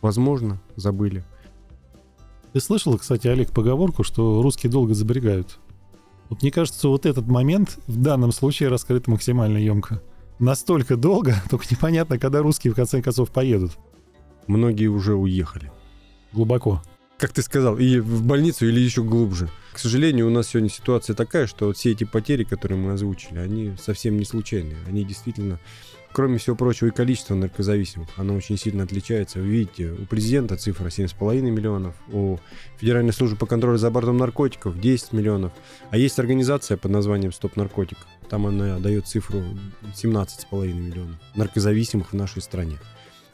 Возможно, 0.00 0.60
забыли. 0.76 1.24
Ты 2.54 2.60
слышал, 2.60 2.96
кстати, 2.96 3.26
Олег, 3.26 3.50
поговорку, 3.50 4.02
что 4.04 4.40
русские 4.40 4.72
долго 4.72 4.94
заберегают? 4.94 5.58
Вот 6.30 6.40
мне 6.40 6.50
кажется, 6.50 6.88
вот 6.88 7.04
этот 7.04 7.26
момент 7.26 7.78
в 7.86 8.00
данном 8.00 8.32
случае 8.32 8.70
раскрыт 8.70 9.08
максимально 9.08 9.58
емко 9.58 10.00
настолько 10.38 10.96
долго, 10.96 11.34
только 11.50 11.66
непонятно, 11.70 12.18
когда 12.18 12.40
русские 12.40 12.72
в 12.72 12.76
конце 12.76 13.02
концов 13.02 13.30
поедут. 13.30 13.72
Многие 14.46 14.86
уже 14.86 15.14
уехали. 15.14 15.72
Глубоко. 16.32 16.82
Как 17.18 17.32
ты 17.32 17.42
сказал, 17.42 17.78
и 17.78 18.00
в 18.00 18.24
больницу, 18.24 18.66
или 18.66 18.80
еще 18.80 19.02
глубже. 19.02 19.48
К 19.72 19.78
сожалению, 19.78 20.26
у 20.26 20.30
нас 20.30 20.48
сегодня 20.48 20.68
ситуация 20.68 21.14
такая, 21.14 21.46
что 21.46 21.66
вот 21.66 21.76
все 21.76 21.92
эти 21.92 22.04
потери, 22.04 22.44
которые 22.44 22.78
мы 22.78 22.92
озвучили, 22.92 23.38
они 23.38 23.74
совсем 23.80 24.16
не 24.16 24.24
случайные. 24.24 24.76
Они 24.86 25.04
действительно 25.04 25.58
Кроме 26.14 26.38
всего 26.38 26.54
прочего, 26.54 26.86
и 26.86 26.90
количество 26.92 27.34
наркозависимых, 27.34 28.08
оно 28.16 28.36
очень 28.36 28.56
сильно 28.56 28.84
отличается. 28.84 29.40
Вы 29.40 29.46
видите, 29.46 29.90
у 29.90 30.06
президента 30.06 30.56
цифра 30.56 30.86
7,5 30.86 31.40
миллионов, 31.40 31.96
у 32.12 32.38
Федеральной 32.78 33.12
службы 33.12 33.36
по 33.36 33.46
контролю 33.46 33.78
за 33.78 33.90
бортом 33.90 34.16
наркотиков 34.16 34.78
10 34.78 35.12
миллионов. 35.12 35.52
А 35.90 35.96
есть 35.96 36.16
организация 36.20 36.76
под 36.76 36.92
названием 36.92 37.32
«Стоп 37.32 37.56
наркотик». 37.56 37.98
Там 38.30 38.46
она 38.46 38.78
дает 38.78 39.08
цифру 39.08 39.42
17,5 39.92 40.72
миллионов 40.72 41.16
наркозависимых 41.34 42.12
в 42.12 42.14
нашей 42.14 42.42
стране. 42.42 42.78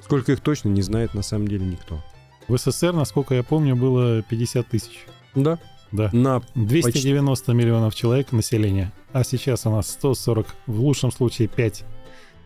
Сколько 0.02 0.32
их 0.32 0.40
точно, 0.40 0.70
не 0.70 0.80
знает 0.80 1.12
на 1.12 1.22
самом 1.22 1.48
деле 1.48 1.66
никто. 1.66 2.02
В 2.48 2.56
СССР, 2.56 2.94
насколько 2.94 3.34
я 3.34 3.42
помню, 3.42 3.76
было 3.76 4.22
50 4.22 4.66
тысяч. 4.66 5.04
Да. 5.34 5.58
Да. 5.92 6.08
На 6.14 6.40
290 6.54 7.44
почти... 7.44 7.52
миллионов 7.52 7.94
человек 7.94 8.32
населения, 8.32 8.90
а 9.12 9.22
сейчас 9.22 9.66
у 9.66 9.70
нас 9.70 9.90
140, 9.90 10.46
в 10.66 10.80
лучшем 10.80 11.12
случае 11.12 11.48
5 11.48 11.84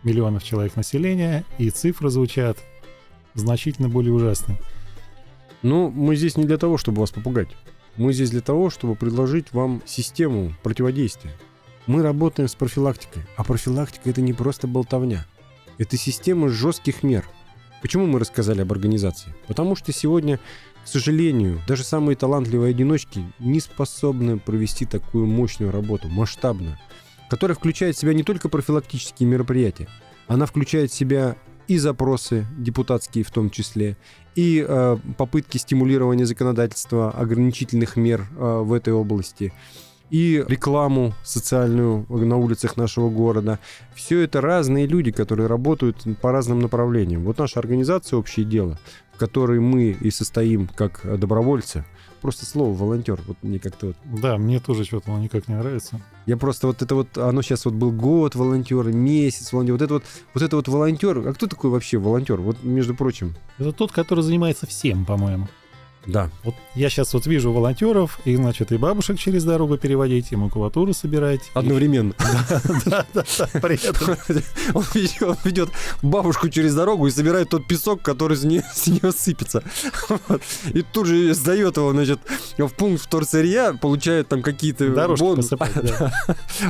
миллионов 0.05 0.43
человек 0.43 0.75
населения, 0.75 1.43
и 1.57 1.69
цифры 1.69 2.09
звучат 2.09 2.57
значительно 3.33 3.89
более 3.89 4.13
ужасно. 4.13 4.57
Ну, 5.61 5.89
мы 5.89 6.15
здесь 6.15 6.37
не 6.37 6.45
для 6.45 6.57
того, 6.57 6.77
чтобы 6.77 7.01
вас 7.01 7.11
попугать. 7.11 7.49
Мы 7.97 8.13
здесь 8.13 8.29
для 8.29 8.41
того, 8.41 8.69
чтобы 8.69 8.95
предложить 8.95 9.51
вам 9.51 9.81
систему 9.85 10.53
противодействия. 10.63 11.33
Мы 11.87 12.01
работаем 12.01 12.47
с 12.47 12.55
профилактикой, 12.55 13.23
а 13.35 13.43
профилактика 13.43 14.09
это 14.09 14.21
не 14.21 14.33
просто 14.33 14.67
болтовня. 14.67 15.25
Это 15.77 15.97
система 15.97 16.49
жестких 16.49 17.03
мер. 17.03 17.25
Почему 17.81 18.05
мы 18.05 18.19
рассказали 18.19 18.61
об 18.61 18.71
организации? 18.71 19.33
Потому 19.47 19.75
что 19.75 19.91
сегодня, 19.91 20.39
к 20.83 20.87
сожалению, 20.87 21.61
даже 21.67 21.83
самые 21.83 22.15
талантливые 22.15 22.71
одиночки 22.71 23.23
не 23.39 23.59
способны 23.59 24.39
провести 24.39 24.85
такую 24.85 25.27
мощную 25.27 25.71
работу, 25.71 26.07
масштабную 26.07 26.77
которая 27.29 27.55
включает 27.55 27.95
в 27.95 27.99
себя 27.99 28.13
не 28.13 28.23
только 28.23 28.49
профилактические 28.49 29.27
мероприятия, 29.27 29.87
она 30.27 30.45
включает 30.45 30.91
в 30.91 30.95
себя 30.95 31.35
и 31.67 31.77
запросы 31.77 32.45
депутатские 32.57 33.23
в 33.23 33.31
том 33.31 33.49
числе, 33.49 33.97
и 34.35 34.63
э, 34.67 34.97
попытки 35.17 35.57
стимулирования 35.57 36.25
законодательства, 36.25 37.11
ограничительных 37.11 37.95
мер 37.95 38.27
э, 38.37 38.61
в 38.63 38.73
этой 38.73 38.93
области, 38.93 39.53
и 40.11 40.43
рекламу 40.47 41.13
социальную 41.23 42.05
на 42.09 42.37
улицах 42.37 42.77
нашего 42.77 43.09
города. 43.09 43.59
Все 43.95 44.21
это 44.21 44.39
разные 44.39 44.85
люди, 44.85 45.11
которые 45.11 45.47
работают 45.47 46.05
по 46.21 46.31
разным 46.31 46.59
направлениям. 46.59 47.23
Вот 47.23 47.39
наша 47.39 47.59
организация 47.59 48.17
«Общее 48.17 48.45
дело», 48.45 48.79
в 49.13 49.17
которой 49.17 49.59
мы 49.59 49.97
и 49.99 50.11
состоим 50.11 50.67
как 50.67 51.01
добровольцы, 51.19 51.85
просто 52.21 52.45
слово 52.45 52.75
волонтер. 52.75 53.19
Вот 53.27 53.37
мне 53.41 53.59
как-то 53.59 53.87
вот. 53.87 53.95
Да, 54.21 54.37
мне 54.37 54.59
тоже 54.59 54.85
что-то 54.85 55.11
оно 55.11 55.23
никак 55.23 55.47
не 55.47 55.55
нравится. 55.55 56.01
Я 56.25 56.37
просто 56.37 56.67
вот 56.67 56.81
это 56.81 56.95
вот, 56.95 57.17
оно 57.17 57.41
сейчас 57.41 57.65
вот 57.65 57.73
был 57.73 57.91
год 57.91 58.35
волонтера, 58.35 58.89
месяц 58.89 59.53
волонтер. 59.53 59.73
Вот 59.73 59.81
это 59.81 59.93
вот, 59.95 60.03
вот 60.33 60.43
это 60.43 60.55
вот 60.55 60.67
волонтер. 60.67 61.27
А 61.27 61.33
кто 61.33 61.47
такой 61.47 61.69
вообще 61.69 61.97
волонтер? 61.97 62.37
Вот, 62.37 62.63
между 62.63 62.95
прочим. 62.95 63.35
Это 63.57 63.71
тот, 63.71 63.91
который 63.91 64.23
занимается 64.23 64.65
всем, 64.65 65.05
по-моему. 65.05 65.47
Да. 66.05 66.29
Вот 66.43 66.55
я 66.75 66.89
сейчас 66.89 67.13
вот 67.13 67.25
вижу 67.25 67.51
волонтеров, 67.51 68.19
и, 68.25 68.35
значит, 68.35 68.71
и 68.71 68.77
бабушек 68.77 69.17
через 69.17 69.43
дорогу 69.43 69.77
переводить, 69.77 70.31
и 70.31 70.35
макулатуру 70.35 70.93
собирать. 70.93 71.41
Одновременно. 71.53 72.13
Да, 72.85 73.05
да, 73.13 73.23
да, 73.37 73.59
при 73.59 73.75
этом. 73.75 74.17
Он 74.73 74.83
ведет 75.43 75.69
бабушку 76.01 76.49
через 76.49 76.75
дорогу 76.75 77.07
и 77.07 77.11
собирает 77.11 77.49
тот 77.49 77.67
песок, 77.67 78.01
который 78.01 78.37
с 78.37 78.43
нее 78.43 78.63
сыпется. 79.11 79.63
И 80.73 80.81
тут 80.81 81.07
же 81.07 81.33
сдает 81.33 81.77
его, 81.77 81.91
значит, 81.91 82.19
в 82.57 82.69
пункт 82.69 83.03
вторсырья, 83.03 83.73
получает 83.73 84.27
там 84.27 84.41
какие-то 84.41 84.89
бонусы. 85.17 85.57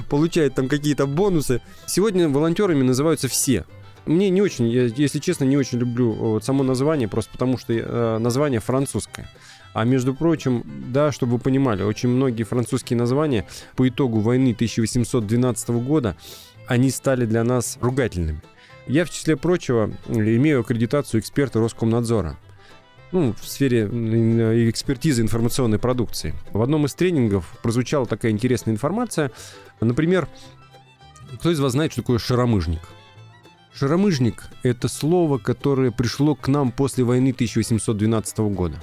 Получает 0.09 0.55
там 0.55 0.67
какие-то 0.67 1.05
бонусы. 1.05 1.61
Сегодня 1.87 2.29
волонтерами 2.29 2.83
называются 2.83 3.27
все. 3.27 3.65
Мне 4.05 4.29
не 4.29 4.41
очень, 4.41 4.67
я, 4.67 4.83
если 4.83 5.19
честно, 5.19 5.45
не 5.45 5.57
очень 5.57 5.79
люблю 5.79 6.13
э, 6.13 6.17
вот 6.17 6.43
само 6.43 6.63
название, 6.63 7.07
просто 7.07 7.31
потому 7.31 7.57
что 7.57 7.73
э, 7.73 8.17
название 8.19 8.59
французское. 8.59 9.29
А 9.73 9.83
между 9.83 10.13
прочим, 10.13 10.63
да, 10.93 11.11
чтобы 11.11 11.33
вы 11.33 11.39
понимали, 11.39 11.83
очень 11.83 12.09
многие 12.09 12.43
французские 12.43 12.97
названия 12.97 13.45
по 13.75 13.87
итогу 13.87 14.19
войны 14.19 14.53
1812 14.53 15.69
года, 15.69 16.15
они 16.67 16.89
стали 16.91 17.25
для 17.25 17.43
нас 17.43 17.77
ругательными. 17.81 18.41
Я, 18.87 19.05
в 19.05 19.09
числе 19.09 19.35
прочего, 19.35 19.91
имею 20.07 20.61
аккредитацию 20.61 21.19
эксперта 21.19 21.59
Роскомнадзора 21.59 22.37
ну, 23.11 23.33
в 23.33 23.47
сфере 23.47 23.83
экспертизы 24.69 25.21
информационной 25.21 25.79
продукции. 25.79 26.33
В 26.51 26.61
одном 26.61 26.85
из 26.85 26.93
тренингов 26.93 27.57
прозвучала 27.63 28.05
такая 28.05 28.31
интересная 28.31 28.73
информация. 28.73 29.31
Например, 29.79 30.27
кто 31.39 31.51
из 31.51 31.59
вас 31.59 31.71
знает, 31.71 31.91
что 31.93 32.01
такое 32.01 32.19
шаромыжник? 32.19 32.81
Шаромыжник– 33.77 34.45
это 34.63 34.87
слово, 34.87 35.37
которое 35.37 35.91
пришло 35.91 36.33
к 36.33 36.47
нам 36.47 36.71
после 36.71 37.03
войны 37.03 37.31
1812 37.31 38.37
года. 38.55 38.81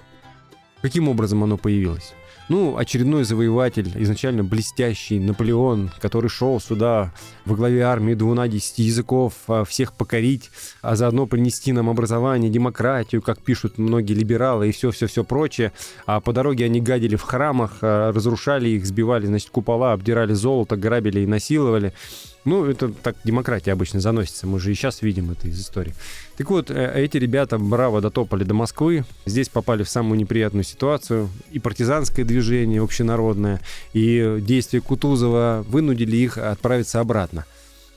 Каким 0.82 1.08
образом 1.08 1.42
оно 1.42 1.56
появилось? 1.56 2.12
Ну, 2.50 2.76
очередной 2.76 3.24
завоеватель, 3.24 3.90
изначально 3.94 4.44
блестящий 4.44 5.18
Наполеон, 5.18 5.90
который 6.00 6.28
шел 6.28 6.60
сюда 6.60 7.14
во 7.46 7.56
главе 7.56 7.82
армии 7.84 8.12
двуна 8.12 8.48
десяти 8.48 8.82
языков, 8.82 9.32
а, 9.48 9.64
всех 9.64 9.94
покорить, 9.94 10.50
а 10.82 10.94
заодно 10.94 11.26
принести 11.26 11.72
нам 11.72 11.88
образование, 11.88 12.50
демократию, 12.50 13.22
как 13.22 13.40
пишут 13.40 13.78
многие 13.78 14.12
либералы 14.12 14.68
и 14.68 14.72
все-все-все 14.72 15.24
прочее. 15.24 15.72
А 16.04 16.20
по 16.20 16.34
дороге 16.34 16.66
они 16.66 16.82
гадили 16.82 17.16
в 17.16 17.22
храмах, 17.22 17.78
а, 17.80 18.12
разрушали 18.12 18.68
их, 18.68 18.84
сбивали, 18.84 19.24
значит, 19.24 19.48
купола, 19.48 19.94
обдирали 19.94 20.34
золото, 20.34 20.76
грабили 20.76 21.20
и 21.20 21.26
насиловали. 21.26 21.94
Ну, 22.44 22.64
это 22.64 22.88
так 22.88 23.16
демократия 23.24 23.72
обычно 23.72 24.00
заносится. 24.00 24.46
Мы 24.46 24.58
же 24.58 24.72
и 24.72 24.74
сейчас 24.74 25.02
видим 25.02 25.30
это 25.30 25.46
из 25.46 25.60
истории. 25.60 25.94
Так 26.36 26.50
вот, 26.50 26.70
э, 26.70 26.92
эти 26.96 27.16
ребята 27.16 27.58
браво 27.58 28.00
дотопали 28.00 28.42
до 28.42 28.54
Москвы. 28.54 29.04
Здесь 29.26 29.48
попали 29.48 29.84
в 29.84 29.88
самую 29.88 30.18
неприятную 30.18 30.64
ситуацию. 30.64 31.30
И 31.52 31.60
партизанское 31.60 32.24
движение 32.24 32.82
общенародное, 32.82 33.60
и 33.92 34.38
действия 34.40 34.80
Кутузова 34.80 35.64
вынудили 35.68 36.16
их 36.16 36.38
отправиться 36.38 37.00
обратно 37.00 37.46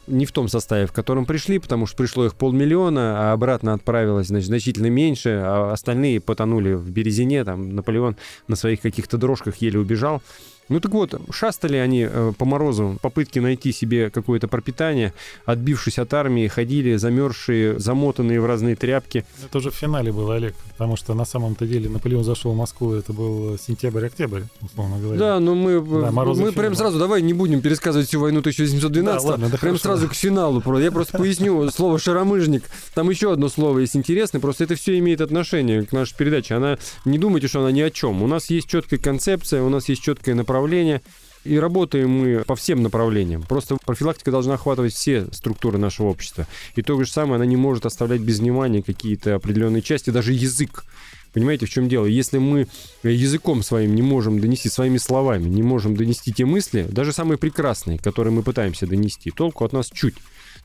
не 0.08 0.26
в 0.26 0.32
том 0.32 0.48
составе, 0.48 0.86
в 0.86 0.92
котором 0.92 1.26
пришли, 1.26 1.60
потому 1.60 1.88
что 1.88 1.98
пришло 1.98 2.26
их 2.26 2.36
полмиллиона, 2.36 3.32
а 3.32 3.34
обратно 3.34 3.74
отправилось 3.74 4.28
значит, 4.28 4.48
значительно 4.48 4.88
меньше, 4.88 5.42
а 5.44 5.72
остальные 5.74 6.22
потонули 6.22 6.74
в 6.74 6.90
Березине, 6.92 7.44
там 7.44 7.76
Наполеон 7.76 8.16
на 8.48 8.56
своих 8.56 8.82
каких-то 8.82 9.18
дрожках 9.18 9.58
еле 9.58 9.80
убежал. 9.80 10.22
Ну 10.68 10.80
так 10.80 10.92
вот, 10.94 11.14
шастали 11.30 11.78
они 11.78 12.08
э, 12.10 12.34
по 12.38 12.46
морозу, 12.46 12.98
попытки 13.02 13.38
найти 13.38 13.72
себе 13.72 14.10
какое-то 14.10 14.48
пропитание, 14.48 15.14
отбившись 15.46 16.00
от 16.00 16.12
армии, 16.16 16.48
ходили 16.48 16.96
замерзшие, 16.96 17.78
замотанные 17.80 18.42
в 18.42 18.48
разные 18.48 18.76
тряпки. 18.76 19.26
Это 19.46 19.60
уже 19.60 19.70
в 19.70 19.76
финале 19.76 20.12
было, 20.12 20.36
Олег, 20.36 20.56
потому 20.72 20.98
что 20.98 21.14
на 21.14 21.24
самом-то 21.24 21.68
деле 21.68 21.88
Наполеон 21.88 22.24
зашел 22.24 22.54
в 22.54 22.58
Москву, 22.58 22.94
это 22.94 23.14
был 23.14 23.60
сентябрь-октябрь, 23.60 24.42
условно 24.60 24.98
говоря. 24.98 25.20
Да, 25.20 25.40
но 25.40 25.54
мы, 25.54 25.80
да, 25.80 26.12
мы 26.12 26.52
прям 26.52 26.74
сразу, 26.74 26.98
давай 26.98 27.22
не 27.22 27.34
будем 27.34 27.62
пересказывать 27.62 28.08
всю 28.08 28.20
войну 28.20 28.40
1812, 28.40 29.24
да, 29.24 29.30
ладно, 29.30 29.50
да 29.50 29.58
прям 29.60 29.78
сразу 29.78 30.10
к 30.10 30.16
финалу. 30.16 30.64
Я 30.80 30.92
просто 30.92 31.20
поясню 31.20 31.70
слово 31.70 32.00
«шаромыжник». 32.00 32.64
Там 32.96 33.12
еще 33.12 33.32
одно 33.32 33.50
слово 33.50 33.80
есть 33.80 33.96
интересное, 33.96 34.40
просто 34.40 34.64
это 34.64 34.74
все 34.74 34.98
имеет 34.98 35.22
отношение 35.22 35.86
к 35.86 35.92
нашей 35.92 36.18
передаче. 36.18 36.56
Она, 36.56 36.80
не 37.06 37.20
думайте, 37.20 37.48
что 37.48 37.60
она 37.60 37.72
ни 37.72 37.82
о 37.82 37.92
чем. 37.92 38.24
У 38.24 38.28
нас 38.28 38.50
есть 38.50 38.68
четкая 38.68 39.00
концепция, 39.00 39.62
у 39.62 39.70
нас 39.70 39.90
есть 39.90 40.02
четкое 40.02 40.34
направление, 40.34 40.55
направления. 40.56 41.02
И 41.44 41.60
работаем 41.60 42.10
мы 42.10 42.44
по 42.44 42.56
всем 42.56 42.82
направлениям. 42.82 43.44
Просто 43.44 43.78
профилактика 43.86 44.32
должна 44.32 44.56
охватывать 44.56 44.94
все 44.94 45.28
структуры 45.32 45.78
нашего 45.78 46.08
общества. 46.08 46.48
И 46.76 46.82
то 46.82 47.02
же 47.04 47.10
самое, 47.10 47.36
она 47.36 47.46
не 47.46 47.56
может 47.56 47.86
оставлять 47.86 48.22
без 48.22 48.40
внимания 48.40 48.82
какие-то 48.82 49.36
определенные 49.36 49.84
части, 49.84 50.10
даже 50.10 50.34
язык. 50.34 50.86
Понимаете, 51.34 51.68
в 51.68 51.70
чем 51.70 51.88
дело? 51.88 52.08
Если 52.08 52.40
мы 52.40 52.68
языком 53.04 53.62
своим 53.62 53.94
не 53.94 54.02
можем 54.02 54.40
донести, 54.40 54.70
своими 54.70 54.98
словами 54.98 55.48
не 55.48 55.62
можем 55.62 55.96
донести 55.96 56.34
те 56.34 56.46
мысли, 56.46 56.88
даже 56.90 57.14
самые 57.14 57.38
прекрасные, 57.38 58.00
которые 58.00 58.34
мы 58.34 58.42
пытаемся 58.42 58.88
донести, 58.88 59.30
толку 59.30 59.66
от 59.66 59.74
нас 59.74 59.92
чуть. 59.94 60.16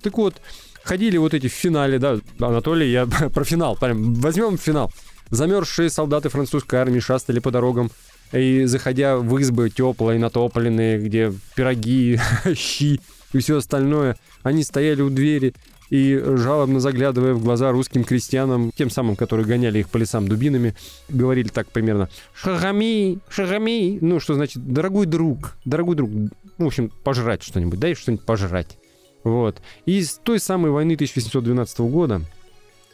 Так 0.00 0.16
вот, 0.16 0.40
ходили 0.82 1.18
вот 1.18 1.34
эти 1.34 1.48
в 1.48 1.52
финале, 1.52 1.98
да, 1.98 2.20
Анатолий, 2.38 2.90
я 2.90 3.06
про 3.34 3.44
финал, 3.44 3.76
прям 3.76 4.14
возьмем 4.14 4.56
финал. 4.56 4.90
Замерзшие 5.28 5.90
солдаты 5.90 6.28
французской 6.30 6.76
армии 6.76 7.00
шастали 7.00 7.38
по 7.38 7.50
дорогам 7.50 7.90
и 8.32 8.64
заходя 8.64 9.16
в 9.16 9.38
избы 9.38 9.70
теплые, 9.70 10.18
натопленные, 10.18 10.98
где 10.98 11.32
пироги, 11.54 12.18
щи 12.54 13.00
и 13.32 13.38
все 13.38 13.58
остальное, 13.58 14.16
они 14.42 14.62
стояли 14.62 15.02
у 15.02 15.10
двери 15.10 15.54
и, 15.90 16.20
жалобно 16.24 16.80
заглядывая 16.80 17.34
в 17.34 17.42
глаза 17.42 17.72
русским 17.72 18.04
крестьянам, 18.04 18.70
тем 18.72 18.90
самым, 18.90 19.16
которые 19.16 19.46
гоняли 19.46 19.80
их 19.80 19.88
по 19.88 19.96
лесам 19.96 20.28
дубинами, 20.28 20.74
говорили 21.08 21.48
так 21.48 21.68
примерно 21.68 22.08
«Шагами, 22.32 23.18
шагами», 23.28 23.98
ну, 24.00 24.20
что 24.20 24.34
значит 24.34 24.64
«дорогой 24.64 25.06
друг, 25.06 25.56
дорогой 25.64 25.96
друг», 25.96 26.10
ну, 26.10 26.30
в 26.58 26.66
общем, 26.66 26.90
пожрать 27.02 27.42
что-нибудь, 27.42 27.80
дай 27.80 27.94
что-нибудь 27.94 28.24
пожрать. 28.24 28.78
Вот. 29.24 29.60
И 29.84 30.02
с 30.02 30.14
той 30.14 30.38
самой 30.38 30.70
войны 30.70 30.94
1812 30.94 31.80
года 31.80 32.22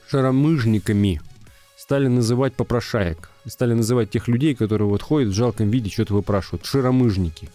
шаромыжниками 0.08 1.20
стали 1.76 2.08
называть 2.08 2.54
попрошаек, 2.54 3.30
стали 3.46 3.74
называть 3.74 4.10
тех 4.10 4.28
людей, 4.28 4.54
которые 4.54 4.88
вот 4.88 5.02
ходят 5.02 5.30
в 5.30 5.34
жалком 5.34 5.70
виде, 5.70 5.90
что-то 5.90 6.14
выпрашивают, 6.14 6.64
широмыжники. 6.64 7.50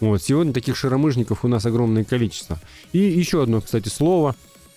Вот, 0.00 0.22
сегодня 0.22 0.52
таких 0.52 0.76
широмыжников 0.76 1.44
у 1.44 1.48
нас 1.48 1.66
огромное 1.66 2.04
количество. 2.04 2.58
И 2.92 2.98
еще 2.98 3.42
одно, 3.42 3.60
кстати, 3.60 3.88
слово 3.88 4.34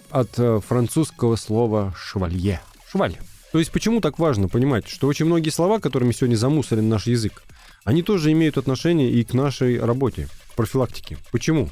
от 0.09 0.37
э, 0.37 0.59
французского 0.59 1.37
слова 1.37 1.93
«швалье». 1.97 2.61
Шваль. 2.87 3.17
То 3.51 3.59
есть 3.59 3.71
почему 3.71 4.01
так 4.01 4.19
важно 4.19 4.49
понимать, 4.49 4.87
что 4.87 5.07
очень 5.07 5.25
многие 5.25 5.49
слова, 5.49 5.79
которыми 5.79 6.11
сегодня 6.11 6.35
замусорен 6.35 6.89
наш 6.89 7.07
язык, 7.07 7.43
они 7.83 8.03
тоже 8.03 8.31
имеют 8.31 8.57
отношение 8.57 9.11
и 9.11 9.23
к 9.23 9.33
нашей 9.33 9.79
работе, 9.79 10.27
профилактике. 10.55 11.17
Почему? 11.31 11.69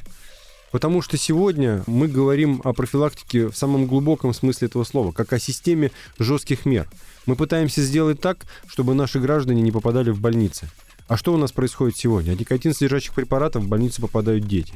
Потому 0.71 1.01
что 1.01 1.17
сегодня 1.17 1.83
мы 1.85 2.07
говорим 2.07 2.61
о 2.63 2.73
профилактике 2.73 3.49
в 3.49 3.57
самом 3.57 3.87
глубоком 3.87 4.33
смысле 4.33 4.67
этого 4.67 4.86
слова, 4.86 5.12
как 5.12 5.34
о 5.34 5.39
системе 5.39 5.91
жестких 6.17 6.65
мер. 6.65 6.89
Мы 7.25 7.36
пытаемся 7.36 7.84
сделать 7.84 8.21
так, 8.21 8.45
чтобы 8.67 8.93
наши 8.93 9.19
граждане 9.19 9.62
не 9.62 9.71
попадали 9.71 10.12
в 10.12 10.21
больницы. 10.21 10.69
А 11.07 11.17
что 11.17 11.34
у 11.34 11.38
нас 11.38 11.51
происходит 11.51 11.97
сегодня? 11.97 12.31
От 12.31 12.39
никотин 12.39 12.73
содержащих 12.73 13.13
препаратов 13.13 13.63
в 13.63 13.67
больницы 13.67 14.01
попадают 14.01 14.47
дети. 14.47 14.73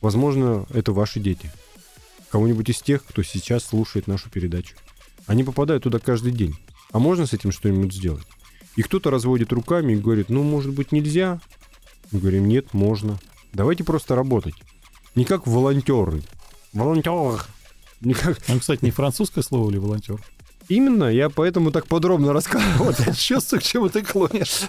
Возможно, 0.00 0.64
это 0.72 0.92
ваши 0.92 1.18
дети. 1.18 1.50
Кого-нибудь 2.30 2.68
из 2.68 2.80
тех, 2.80 3.04
кто 3.04 3.24
сейчас 3.24 3.64
слушает 3.64 4.06
нашу 4.06 4.30
передачу. 4.30 4.76
Они 5.26 5.42
попадают 5.42 5.82
туда 5.82 5.98
каждый 5.98 6.30
день. 6.30 6.54
А 6.92 7.00
можно 7.00 7.26
с 7.26 7.32
этим 7.32 7.50
что-нибудь 7.50 7.92
сделать? 7.92 8.26
И 8.76 8.82
кто-то 8.82 9.10
разводит 9.10 9.52
руками 9.52 9.94
и 9.94 9.96
говорит, 9.96 10.28
ну, 10.28 10.44
может 10.44 10.72
быть, 10.72 10.92
нельзя? 10.92 11.40
Мы 12.12 12.20
говорим, 12.20 12.46
нет, 12.46 12.74
можно. 12.74 13.18
Давайте 13.52 13.82
просто 13.82 14.14
работать. 14.14 14.54
Не 15.16 15.24
как 15.24 15.46
волонтеры. 15.46 16.22
Волонтер. 16.74 17.44
Не 18.02 18.12
как... 18.12 18.36
Ну, 18.48 18.60
кстати, 18.60 18.84
не 18.84 18.90
французское 18.90 19.42
слово 19.42 19.70
ли 19.70 19.78
волонтер? 19.78 20.20
Именно, 20.68 21.04
я 21.04 21.30
поэтому 21.30 21.70
так 21.70 21.86
подробно 21.86 22.32
рассказывал. 22.32 22.86
Вот, 22.86 23.00
я 23.06 23.14
чувствую, 23.14 23.60
к 23.60 23.64
чему 23.64 23.88
ты 23.88 24.02
клонишь. 24.02 24.62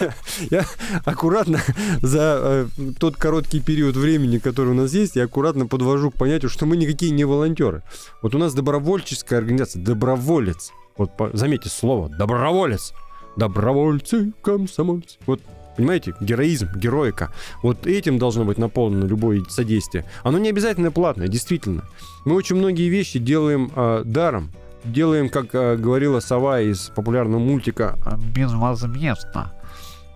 я, 0.00 0.14
я 0.50 0.66
аккуратно 1.04 1.60
за 2.02 2.68
э, 2.78 2.92
тот 2.98 3.16
короткий 3.16 3.60
период 3.60 3.96
времени, 3.96 4.38
который 4.38 4.70
у 4.70 4.74
нас 4.74 4.92
есть, 4.92 5.16
я 5.16 5.24
аккуратно 5.24 5.66
подвожу 5.66 6.10
к 6.10 6.14
понятию, 6.14 6.50
что 6.50 6.66
мы 6.66 6.76
никакие 6.76 7.12
не 7.12 7.24
волонтеры. 7.24 7.82
Вот 8.22 8.34
у 8.34 8.38
нас 8.38 8.52
добровольческая 8.54 9.38
организация, 9.38 9.82
доброволец. 9.82 10.72
Вот 10.98 11.16
по, 11.16 11.30
заметьте 11.32 11.70
слово, 11.70 12.08
доброволец. 12.08 12.92
Добровольцы, 13.36 14.32
комсомольцы. 14.42 15.16
Вот 15.24 15.40
Понимаете, 15.80 16.14
героизм, 16.20 16.68
героика. 16.76 17.32
Вот 17.62 17.86
этим 17.86 18.18
должно 18.18 18.44
быть 18.44 18.58
наполнено 18.58 19.06
любое 19.06 19.42
содействие. 19.48 20.04
Оно 20.22 20.36
не 20.36 20.50
обязательно 20.50 20.92
платное, 20.92 21.26
действительно. 21.26 21.84
Мы 22.26 22.34
очень 22.34 22.56
многие 22.56 22.90
вещи 22.90 23.18
делаем 23.18 23.72
э, 23.74 24.02
даром. 24.04 24.52
Делаем, 24.84 25.30
как 25.30 25.54
э, 25.54 25.76
говорила 25.76 26.20
сова 26.20 26.60
из 26.60 26.90
популярного 26.94 27.40
мультика, 27.40 27.96
безвозмездно. 28.34 29.54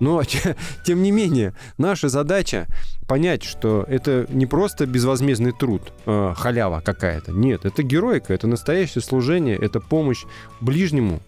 Но, 0.00 0.22
тем 0.84 1.02
не 1.02 1.10
менее, 1.10 1.54
наша 1.78 2.10
задача 2.10 2.66
понять, 3.08 3.42
что 3.42 3.86
это 3.88 4.26
не 4.28 4.44
просто 4.44 4.84
безвозмездный 4.84 5.52
труд, 5.52 5.94
э, 6.04 6.34
халява 6.36 6.82
какая-то. 6.84 7.32
Нет, 7.32 7.64
это 7.64 7.82
героика, 7.82 8.34
это 8.34 8.46
настоящее 8.46 9.00
служение, 9.00 9.56
это 9.56 9.80
помощь 9.80 10.24
ближнему, 10.60 11.22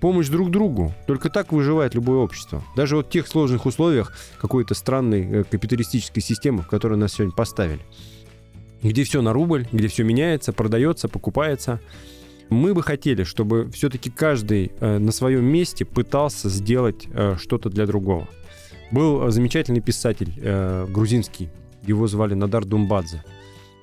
помощь 0.00 0.28
друг 0.28 0.50
другу. 0.50 0.94
Только 1.06 1.30
так 1.30 1.52
выживает 1.52 1.94
любое 1.94 2.18
общество. 2.18 2.62
Даже 2.76 2.96
вот 2.96 3.06
в 3.06 3.10
тех 3.10 3.26
сложных 3.26 3.66
условиях 3.66 4.12
какой-то 4.38 4.74
странной 4.74 5.40
э, 5.40 5.44
капиталистической 5.44 6.20
системы, 6.20 6.62
в 6.62 6.66
которой 6.66 6.98
нас 6.98 7.14
сегодня 7.14 7.34
поставили. 7.34 7.80
Где 8.82 9.04
все 9.04 9.22
на 9.22 9.32
рубль, 9.32 9.66
где 9.72 9.88
все 9.88 10.04
меняется, 10.04 10.52
продается, 10.52 11.08
покупается. 11.08 11.80
Мы 12.48 12.74
бы 12.74 12.82
хотели, 12.82 13.24
чтобы 13.24 13.70
все-таки 13.72 14.10
каждый 14.10 14.72
э, 14.80 14.98
на 14.98 15.12
своем 15.12 15.44
месте 15.44 15.84
пытался 15.84 16.48
сделать 16.48 17.06
э, 17.12 17.36
что-то 17.38 17.70
для 17.70 17.86
другого. 17.86 18.28
Был 18.92 19.30
замечательный 19.32 19.80
писатель 19.80 20.32
грузинский, 20.88 21.48
его 21.84 22.06
звали 22.06 22.34
Надар 22.34 22.64
Думбадзе. 22.64 23.24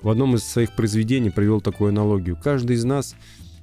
В 0.00 0.08
одном 0.08 0.34
из 0.34 0.44
своих 0.44 0.74
произведений 0.74 1.28
привел 1.28 1.60
такую 1.60 1.90
аналогию. 1.90 2.38
Каждый 2.42 2.76
из 2.76 2.84
нас 2.84 3.14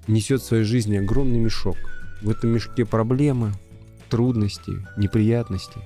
несет 0.07 0.41
в 0.41 0.45
своей 0.45 0.63
жизни 0.63 0.97
огромный 0.97 1.39
мешок– 1.39 1.77
в 2.21 2.29
этом 2.29 2.51
мешке 2.51 2.85
проблемы, 2.85 3.53
трудности, 4.09 4.73
неприятности. 4.97 5.79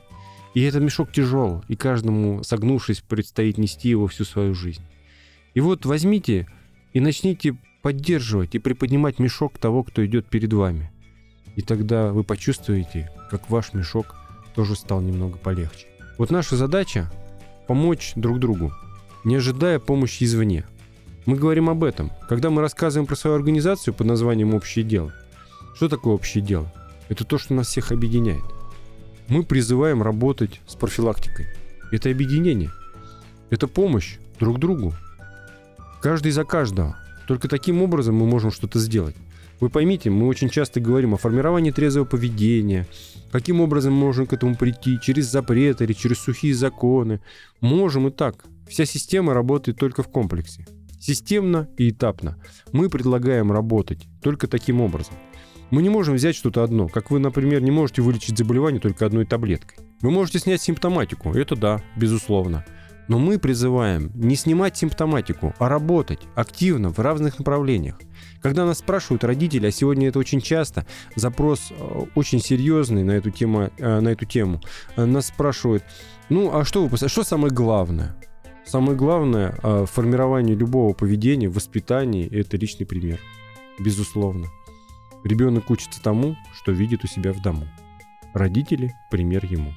И 0.54 0.62
этот 0.62 0.82
мешок 0.82 1.12
тяжел, 1.12 1.64
и 1.68 1.76
каждому, 1.76 2.44
согнувшись, 2.44 3.02
предстоит 3.02 3.58
нести 3.58 3.90
его 3.90 4.08
всю 4.08 4.24
свою 4.24 4.54
жизнь. 4.54 4.84
И 5.54 5.60
вот 5.60 5.86
возьмите 5.86 6.48
и 6.94 7.00
начните 7.00 7.58
поддерживать 7.82 8.56
и 8.56 8.60
приподнимать 8.60 9.20
мешок 9.20 9.58
того, 9.58 9.84
кто 9.84 10.06
идет 10.06 10.28
перед 10.28 10.52
вами. 10.54 10.92
И 11.56 11.62
тогда 11.62 12.12
вы 12.12 12.24
почувствуете, 12.24 13.12
как 13.30 13.50
ваш 13.50 13.74
мешок 13.74 14.16
тоже 14.56 14.76
стал 14.76 15.02
немного 15.02 15.38
полегче. 15.38 15.88
Вот 16.18 16.32
наша 16.32 16.56
задача– 16.56 17.12
помочь 17.68 18.14
друг 18.16 18.40
другу, 18.40 18.72
не 19.24 19.36
ожидая 19.36 19.80
помощи 19.80 20.24
извне. 20.24 20.66
Мы 21.26 21.38
говорим 21.38 21.70
об 21.70 21.84
этом, 21.84 22.12
когда 22.30 22.50
мы 22.50 22.62
рассказываем 22.62 23.08
про 23.08 23.16
свою 23.16 23.36
организацию 23.36 23.94
под 23.94 24.08
названием 24.08 24.54
«Общее 24.54 24.86
дело». 24.86 25.14
Что 25.76 25.90
такое 25.90 26.14
общее 26.14 26.42
дело? 26.42 26.72
Это 27.10 27.26
то, 27.26 27.38
что 27.38 27.54
нас 27.54 27.68
всех 27.68 27.92
объединяет. 27.92 28.44
Мы 29.28 29.44
призываем 29.44 30.02
работать 30.02 30.62
с 30.68 30.76
профилактикой. 30.76 31.48
Это 31.92 32.10
объединение. 32.10 32.72
Это 33.50 33.68
помощь 33.68 34.18
друг 34.40 34.58
другу. 34.58 34.94
Каждый 36.02 36.32
за 36.32 36.46
каждого. 36.46 36.98
Только 37.28 37.50
таким 37.50 37.82
образом 37.82 38.16
мы 38.16 38.26
можем 38.26 38.52
что-то 38.52 38.80
сделать. 38.80 39.16
Вы 39.60 39.70
поймите, 39.70 40.10
мы 40.10 40.28
очень 40.28 40.50
часто 40.50 40.80
говорим 40.80 41.14
о 41.14 41.18
формировании 41.18 41.72
трезвого 41.72 42.06
поведения, 42.06 42.88
каким 43.32 43.60
образом 43.62 43.94
мы 43.94 44.06
можем 44.06 44.28
к 44.28 44.34
этому 44.34 44.56
прийти, 44.56 45.00
через 45.02 45.26
запреты 45.26 45.84
или 45.84 45.94
через 45.94 46.20
сухие 46.20 46.54
законы. 46.54 47.22
Можем 47.60 48.08
и 48.08 48.12
так. 48.12 48.46
Вся 48.70 48.86
система 48.86 49.34
работает 49.34 49.78
только 49.78 50.04
в 50.04 50.08
комплексе. 50.08 50.66
Системно 51.00 51.68
и 51.78 51.90
этапно. 51.90 52.38
Мы 52.72 52.90
предлагаем 52.90 53.52
работать 53.52 54.08
только 54.22 54.48
таким 54.48 54.82
образом. 54.82 55.16
Мы 55.72 55.82
не 55.82 55.90
можем 55.90 56.16
взять 56.16 56.36
что-то 56.36 56.64
одно. 56.64 56.88
Как 56.88 57.12
вы, 57.12 57.20
например, 57.20 57.62
не 57.62 57.72
можете 57.72 58.02
вылечить 58.02 58.38
заболевание 58.38 58.80
только 58.80 59.06
одной 59.06 59.26
таблеткой. 59.26 59.80
Вы 60.02 60.12
можете 60.12 60.40
снять 60.40 60.62
симптоматику. 60.62 61.32
Это 61.34 61.56
да, 61.56 61.82
безусловно. 61.96 62.66
Но 63.08 63.20
мы 63.20 63.38
призываем 63.38 64.12
не 64.16 64.36
снимать 64.36 64.78
симптоматику, 64.78 65.54
а 65.60 65.70
работать 65.70 66.22
активно 66.36 66.90
в 66.90 67.00
разных 67.00 67.38
направлениях. 67.38 68.00
Когда 68.42 68.66
нас 68.66 68.80
спрашивают 68.80 69.24
родители, 69.24 69.68
а 69.68 69.72
сегодня 69.72 70.08
это 70.08 70.20
очень 70.20 70.42
часто, 70.42 70.88
запрос 71.16 71.72
э, 71.72 72.02
очень 72.16 72.40
серьезный 72.40 73.04
на 73.04 73.12
эту 73.12 73.30
тему, 73.30 73.70
э, 73.78 74.00
на 74.00 74.10
эту 74.10 74.26
тему. 74.26 74.62
Э, 74.96 75.06
нас 75.06 75.28
спрашивают, 75.28 75.84
ну 76.30 76.56
а 76.56 76.66
что 76.66 76.88
вы, 76.88 76.98
что 76.98 77.24
самое 77.24 77.54
главное? 77.54 78.16
Самое 78.66 78.98
главное 78.98 79.56
в 79.62 79.86
формировании 79.86 80.56
любого 80.56 80.94
поведения, 80.94 81.48
в 81.48 81.54
воспитании– 81.54 82.28
это 82.32 82.58
личный 82.58 82.88
пример. 82.88 83.20
Безусловно. 83.80 84.48
Ребенок 85.26 85.72
учится 85.72 86.02
тому, 86.02 86.38
что 86.54 86.72
видит 86.72 87.04
у 87.04 87.08
себя 87.08 87.34
в 87.34 87.42
дому. 87.42 87.68
Родители– 88.34 88.94
пример 89.12 89.44
ему. 89.44 89.74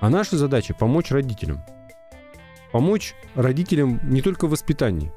А 0.00 0.08
наша 0.08 0.38
задача– 0.38 0.74
помочь 0.78 1.10
родителям– 1.10 1.60
помочь 2.72 3.16
родителям 3.34 4.00
не 4.04 4.22
только 4.22 4.46
в 4.46 4.50
воспитании, 4.50 5.12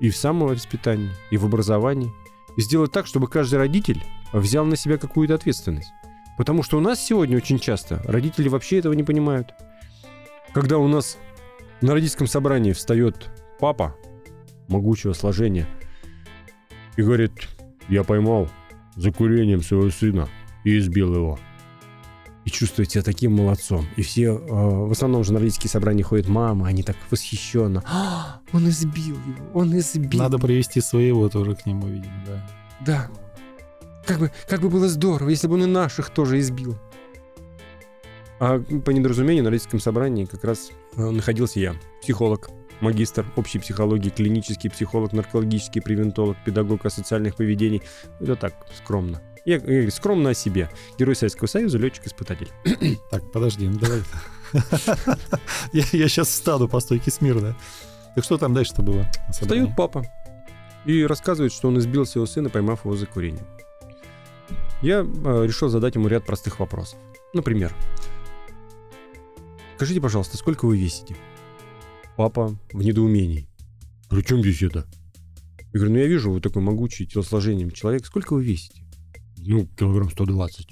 и 0.00 0.10
в 0.10 0.16
самовоспитании, 0.18 1.12
и 1.30 1.38
в 1.38 1.46
образовании, 1.46 2.12
и 2.58 2.60
сделать 2.60 2.92
так, 2.92 3.06
чтобы 3.06 3.26
каждый 3.26 3.56
родитель 3.56 4.04
взял 4.34 4.66
на 4.66 4.76
себя 4.76 4.98
какую-то 4.98 5.34
ответственность. 5.34 5.92
Потому 6.36 6.62
что 6.62 6.76
у 6.76 6.80
нас 6.80 7.00
сегодня 7.00 7.38
очень 7.38 7.58
часто 7.58 8.02
родители 8.04 8.48
вообще 8.48 8.80
этого 8.80 8.92
не 8.92 9.02
понимают. 9.02 9.54
Когда 10.52 10.76
у 10.76 10.88
нас 10.88 11.16
на 11.80 11.94
родительском 11.94 12.26
собрании 12.26 12.72
встает 12.72 13.30
папа 13.58 13.96
могучего 14.68 15.14
сложения 15.14 15.66
и 16.96 17.02
говорит, 17.02 17.32
я 17.88 18.04
поймал 18.04 18.50
за 18.96 19.12
курением 19.12 19.62
своего 19.62 19.90
сына 19.90 20.28
и 20.64 20.78
избил 20.78 21.14
его 21.14 21.38
и 22.44 22.50
чувствует 22.50 22.90
себя 22.90 23.02
таким 23.02 23.32
молодцом. 23.32 23.86
И 23.96 24.02
все, 24.02 24.36
э, 24.36 24.46
в 24.46 24.92
основном 24.92 25.24
журналистские 25.24 25.70
собрания 25.70 26.02
ходят 26.02 26.28
мамы, 26.28 26.68
они 26.68 26.82
так 26.82 26.96
восхищенно. 27.10 27.82
А, 27.86 28.40
он 28.52 28.68
избил 28.68 29.16
его, 29.16 29.50
он 29.54 29.76
избил. 29.78 30.20
Надо 30.20 30.38
привести 30.38 30.80
своего 30.80 31.28
тоже 31.28 31.54
к 31.54 31.64
нему, 31.66 31.86
видимо, 31.86 32.22
да. 32.26 32.46
Да. 32.84 33.10
Как 34.06 34.18
бы, 34.18 34.30
как 34.46 34.60
бы 34.60 34.68
было 34.68 34.88
здорово, 34.88 35.30
если 35.30 35.46
бы 35.46 35.54
он 35.54 35.64
и 35.64 35.66
наших 35.66 36.10
тоже 36.10 36.38
избил. 36.38 36.76
А 38.38 38.58
по 38.58 38.90
недоразумению 38.90 39.44
на 39.44 39.50
родительском 39.50 39.80
собрании 39.80 40.26
как 40.26 40.44
раз 40.44 40.70
э, 40.96 41.10
находился 41.10 41.60
я, 41.60 41.76
психолог, 42.02 42.50
магистр 42.80 43.26
общей 43.36 43.58
психологии, 43.58 44.10
клинический 44.10 44.70
психолог, 44.70 45.12
наркологический 45.12 45.80
превентолог, 45.80 46.36
педагог 46.44 46.84
асоциальных 46.84 47.36
поведений. 47.36 47.82
Это 48.20 48.36
так, 48.36 48.54
скромно. 48.76 49.20
Я, 49.44 49.56
я 49.56 49.90
скромно 49.90 50.30
о 50.30 50.34
себе. 50.34 50.70
Герой 50.98 51.14
Советского 51.14 51.48
Союза, 51.48 51.78
летчик-испытатель. 51.78 52.50
Так, 53.10 53.30
подожди, 53.30 53.68
ну 53.68 53.78
давай. 53.78 54.02
я, 55.72 56.08
сейчас 56.08 56.28
встану 56.28 56.68
по 56.68 56.80
стойке 56.80 57.10
смирно. 57.10 57.56
Так 58.14 58.24
что 58.24 58.38
там 58.38 58.54
дальше-то 58.54 58.82
было? 58.82 59.06
Встает 59.30 59.70
папа 59.76 60.04
и 60.84 61.04
рассказывает, 61.04 61.52
что 61.52 61.68
он 61.68 61.78
избил 61.78 62.06
своего 62.06 62.26
сына, 62.26 62.50
поймав 62.50 62.84
его 62.84 62.96
за 62.96 63.06
курением. 63.06 63.46
Я 64.82 65.00
э, 65.00 65.46
решил 65.46 65.68
задать 65.68 65.94
ему 65.94 66.08
ряд 66.08 66.24
простых 66.24 66.60
вопросов. 66.60 66.98
Например, 67.32 67.74
скажите, 69.76 70.00
пожалуйста, 70.00 70.36
сколько 70.36 70.66
вы 70.66 70.78
весите? 70.78 71.16
Папа 72.16 72.56
в 72.72 72.82
недоумении. 72.82 73.48
При 74.08 74.22
чем 74.22 74.40
здесь 74.40 74.62
это? 74.62 74.86
Я 75.72 75.80
говорю, 75.80 75.92
ну 75.94 75.98
я 75.98 76.06
вижу, 76.06 76.30
вы 76.30 76.40
такой 76.40 76.62
могучий 76.62 77.06
телосложением 77.06 77.72
человек. 77.72 78.06
Сколько 78.06 78.34
вы 78.34 78.44
весите? 78.44 78.82
Ну, 79.38 79.66
килограмм 79.66 80.10
120. 80.10 80.68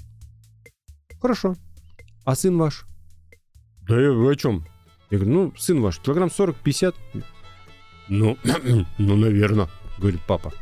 Хорошо. 1.19 1.55
А 2.23 2.35
сын 2.35 2.57
ваш? 2.57 2.85
Да 3.87 3.99
я 3.99 4.11
вы 4.11 4.31
о 4.31 4.35
чем? 4.35 4.65
Я 5.11 5.19
говорю, 5.19 5.33
ну, 5.33 5.53
сын 5.57 5.81
ваш, 5.81 5.99
килограмм 5.99 6.29
40-50. 6.29 6.95
Ну, 8.07 8.37
ну, 8.97 9.15
наверное, 9.17 9.67
говорит 9.99 10.21
папа. 10.25 10.53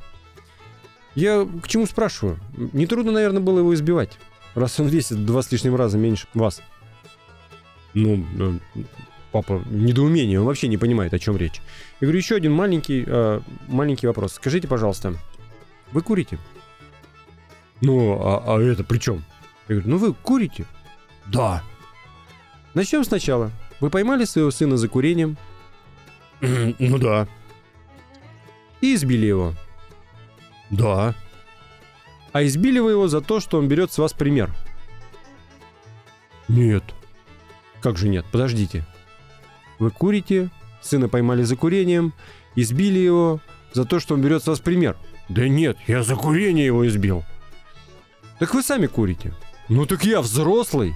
Я 1.14 1.46
к 1.46 1.68
чему 1.68 1.86
спрашиваю? 1.86 2.40
Нетрудно, 2.74 3.12
наверное, 3.12 3.42
было 3.42 3.60
его 3.60 3.74
избивать, 3.74 4.18
раз 4.56 4.80
он 4.80 4.88
весит 4.88 5.26
два 5.26 5.42
с 5.42 5.52
лишним 5.52 5.76
раза 5.76 5.98
меньше 5.98 6.28
вас. 6.34 6.62
Ну, 7.94 8.26
папа, 9.32 9.62
недоумение, 9.70 10.40
он 10.40 10.46
вообще 10.46 10.68
не 10.68 10.78
понимает, 10.78 11.14
о 11.14 11.20
чем 11.20 11.38
речь. 11.38 11.62
Я 12.00 12.06
говорю, 12.06 12.18
еще 12.18 12.36
один 12.36 12.52
маленький, 12.54 13.04
э, 13.06 13.42
маленький 13.68 14.08
вопрос. 14.08 14.34
Скажите, 14.34 14.68
пожалуйста, 14.68 15.16
вы 15.92 16.02
курите? 16.02 16.38
Ну, 17.82 18.20
а, 18.22 18.44
а 18.46 18.62
это 18.62 18.84
при 18.84 19.00
чем? 19.00 19.24
Я 19.68 19.76
говорю, 19.76 19.90
ну 19.90 19.98
вы 19.98 20.14
курите? 20.14 20.66
Да. 21.28 21.64
Начнем 22.74 23.04
сначала. 23.04 23.52
Вы 23.80 23.90
поймали 23.90 24.26
своего 24.26 24.52
сына 24.52 24.78
за 24.78 24.88
курением? 24.88 25.38
ну 26.42 26.98
да. 26.98 27.28
И 28.82 28.96
избили 28.96 29.26
его? 29.26 29.54
Да. 30.70 31.16
А 32.32 32.44
избили 32.44 32.80
вы 32.80 32.92
его 32.92 33.08
за 33.08 33.22
то, 33.22 33.40
что 33.40 33.58
он 33.58 33.68
берет 33.68 33.92
с 33.92 33.98
вас 33.98 34.14
пример? 34.14 34.54
Нет. 36.48 36.84
Как 37.82 37.98
же 37.98 38.10
нет? 38.10 38.26
Подождите. 38.32 38.86
Вы 39.82 39.90
курите, 39.90 40.52
сына 40.80 41.10
поймали 41.10 41.42
за 41.42 41.56
курением, 41.56 42.14
избили 42.56 43.00
его 43.00 43.42
за 43.74 43.84
то, 43.84 44.00
что 44.00 44.14
он 44.14 44.22
берет 44.22 44.44
с 44.44 44.48
вас 44.48 44.60
пример. 44.60 44.96
Да 45.28 45.48
нет, 45.48 45.76
я 45.88 46.04
за 46.04 46.16
курение 46.16 46.68
его 46.68 46.88
избил. 46.88 47.24
Так 48.38 48.54
вы 48.54 48.62
сами 48.62 48.86
курите. 48.86 49.34
Ну 49.70 49.88
так 49.88 50.04
я 50.04 50.22
взрослый. 50.22 50.94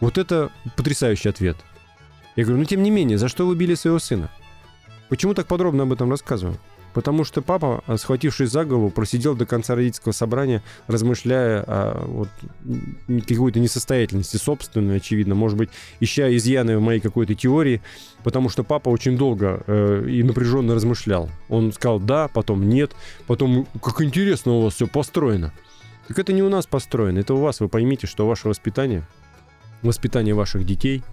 Вот 0.00 0.18
это 0.18 0.50
потрясающий 0.76 1.28
ответ. 1.28 1.58
Я 2.34 2.42
говорю, 2.42 2.58
ну 2.58 2.64
тем 2.64 2.82
не 2.82 2.90
менее, 2.90 3.18
за 3.18 3.28
что 3.28 3.46
вы 3.46 3.52
убили 3.52 3.76
своего 3.76 4.00
сына? 4.00 4.28
Почему 5.08 5.32
так 5.32 5.46
подробно 5.46 5.84
об 5.84 5.92
этом 5.92 6.10
рассказываю? 6.10 6.58
Потому 6.92 7.24
что 7.24 7.40
папа, 7.42 7.84
схватившись 7.96 8.50
за 8.50 8.64
голову, 8.64 8.90
просидел 8.90 9.34
до 9.36 9.46
конца 9.46 9.74
родительского 9.74 10.12
собрания, 10.12 10.62
размышляя 10.86 11.62
о 11.66 12.04
вот, 12.06 12.28
какой-то 13.26 13.60
несостоятельности 13.60 14.36
собственной, 14.36 14.96
очевидно, 14.96 15.34
может 15.34 15.56
быть, 15.56 15.70
ища 16.00 16.34
изъяны 16.36 16.76
в 16.78 16.80
моей 16.80 17.00
какой-то 17.00 17.34
теории, 17.34 17.80
потому 18.24 18.48
что 18.48 18.64
папа 18.64 18.88
очень 18.88 19.16
долго 19.16 19.62
э, 19.66 20.06
и 20.08 20.22
напряженно 20.22 20.74
размышлял. 20.74 21.30
Он 21.48 21.72
сказал 21.72 22.00
«да», 22.00 22.28
потом 22.28 22.68
«нет», 22.68 22.92
потом 23.26 23.66
«как 23.82 24.02
интересно 24.02 24.52
у 24.52 24.62
вас 24.62 24.74
все 24.74 24.86
построено». 24.86 25.52
Так 26.08 26.18
это 26.18 26.32
не 26.32 26.42
у 26.42 26.48
нас 26.48 26.66
построено, 26.66 27.20
это 27.20 27.34
у 27.34 27.36
вас. 27.36 27.60
Вы 27.60 27.68
поймите, 27.68 28.08
что 28.08 28.26
ваше 28.26 28.48
воспитание, 28.48 29.04
воспитание 29.82 30.34
ваших 30.34 30.66
детей, 30.66 31.04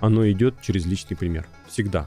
оно 0.00 0.26
идет 0.30 0.62
через 0.62 0.86
личный 0.86 1.14
пример. 1.14 1.46
Всегда. 1.68 2.06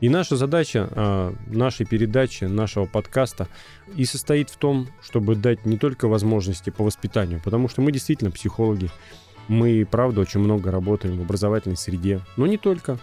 И 0.00 0.08
наша 0.08 0.36
задача 0.36 0.88
э, 0.90 1.34
нашей 1.48 1.84
передачи, 1.84 2.44
нашего 2.44 2.86
подкаста 2.86 3.48
и 3.96 4.04
состоит 4.04 4.48
в 4.48 4.56
том, 4.56 4.88
чтобы 5.02 5.34
дать 5.34 5.66
не 5.66 5.76
только 5.76 6.06
возможности 6.06 6.70
по 6.70 6.84
воспитанию, 6.84 7.40
потому 7.42 7.68
что 7.68 7.82
мы 7.82 7.90
действительно 7.90 8.30
психологи, 8.30 8.90
мы, 9.48 9.86
правда, 9.90 10.20
очень 10.20 10.40
много 10.40 10.70
работаем 10.70 11.18
в 11.18 11.22
образовательной 11.22 11.76
среде, 11.76 12.20
но 12.36 12.46
не 12.46 12.58
только. 12.58 12.98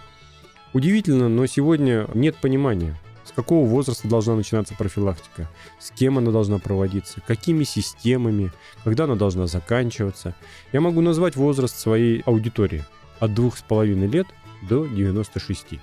Удивительно, 0.72 1.28
но 1.28 1.46
сегодня 1.46 2.06
нет 2.14 2.36
понимания, 2.36 2.96
с 3.24 3.32
какого 3.32 3.66
возраста 3.66 4.08
должна 4.08 4.34
начинаться 4.34 4.74
профилактика, 4.74 5.50
с 5.78 5.90
кем 5.90 6.18
она 6.18 6.30
должна 6.30 6.58
проводиться, 6.58 7.20
какими 7.26 7.64
системами, 7.64 8.52
когда 8.84 9.04
она 9.04 9.16
должна 9.16 9.46
заканчиваться. 9.46 10.34
Я 10.72 10.80
могу 10.80 11.00
назвать 11.00 11.36
возраст 11.36 11.78
своей 11.78 12.20
аудитории 12.20 12.84
от 13.20 13.34
двух 13.34 13.58
с 13.58 13.62
половиной 13.62 14.06
лет 14.06 14.26
до 14.68 14.86
96. 14.86 15.80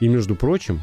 И, 0.00 0.08
между 0.08 0.34
прочим, 0.34 0.80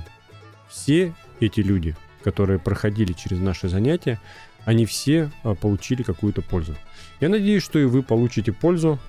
все 0.70 1.14
эти 1.40 1.60
люди, 1.62 1.96
которые 2.24 2.60
проходили 2.60 3.14
через 3.14 3.40
наши 3.40 3.68
занятия, 3.68 4.22
они 4.64 4.86
все 4.86 5.32
а, 5.44 5.56
получили 5.56 6.04
какую-то 6.04 6.42
пользу. 6.42 6.76
Я 7.20 7.30
надеюсь, 7.30 7.64
что 7.64 7.80
и 7.80 7.86
вы 7.86 8.04
получите 8.04 8.52
пользу 8.52 9.00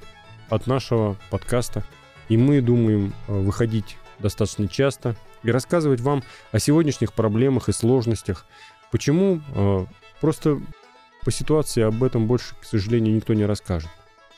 от 0.48 0.66
нашего 0.66 1.16
подкаста. 1.30 1.84
И 2.28 2.36
мы 2.36 2.60
думаем 2.60 3.12
а, 3.26 3.32
выходить 3.32 3.98
достаточно 4.18 4.66
часто 4.66 5.14
и 5.42 5.50
рассказывать 5.50 6.00
вам 6.00 6.22
о 6.52 6.58
сегодняшних 6.58 7.12
проблемах 7.12 7.68
и 7.68 7.72
сложностях. 7.72 8.46
Почему? 8.90 9.42
А, 9.54 9.86
просто 10.20 10.60
по 11.24 11.30
ситуации 11.30 11.82
об 11.82 12.02
этом 12.02 12.26
больше, 12.26 12.54
к 12.60 12.64
сожалению, 12.64 13.14
никто 13.14 13.34
не 13.34 13.44
расскажет. 13.44 13.90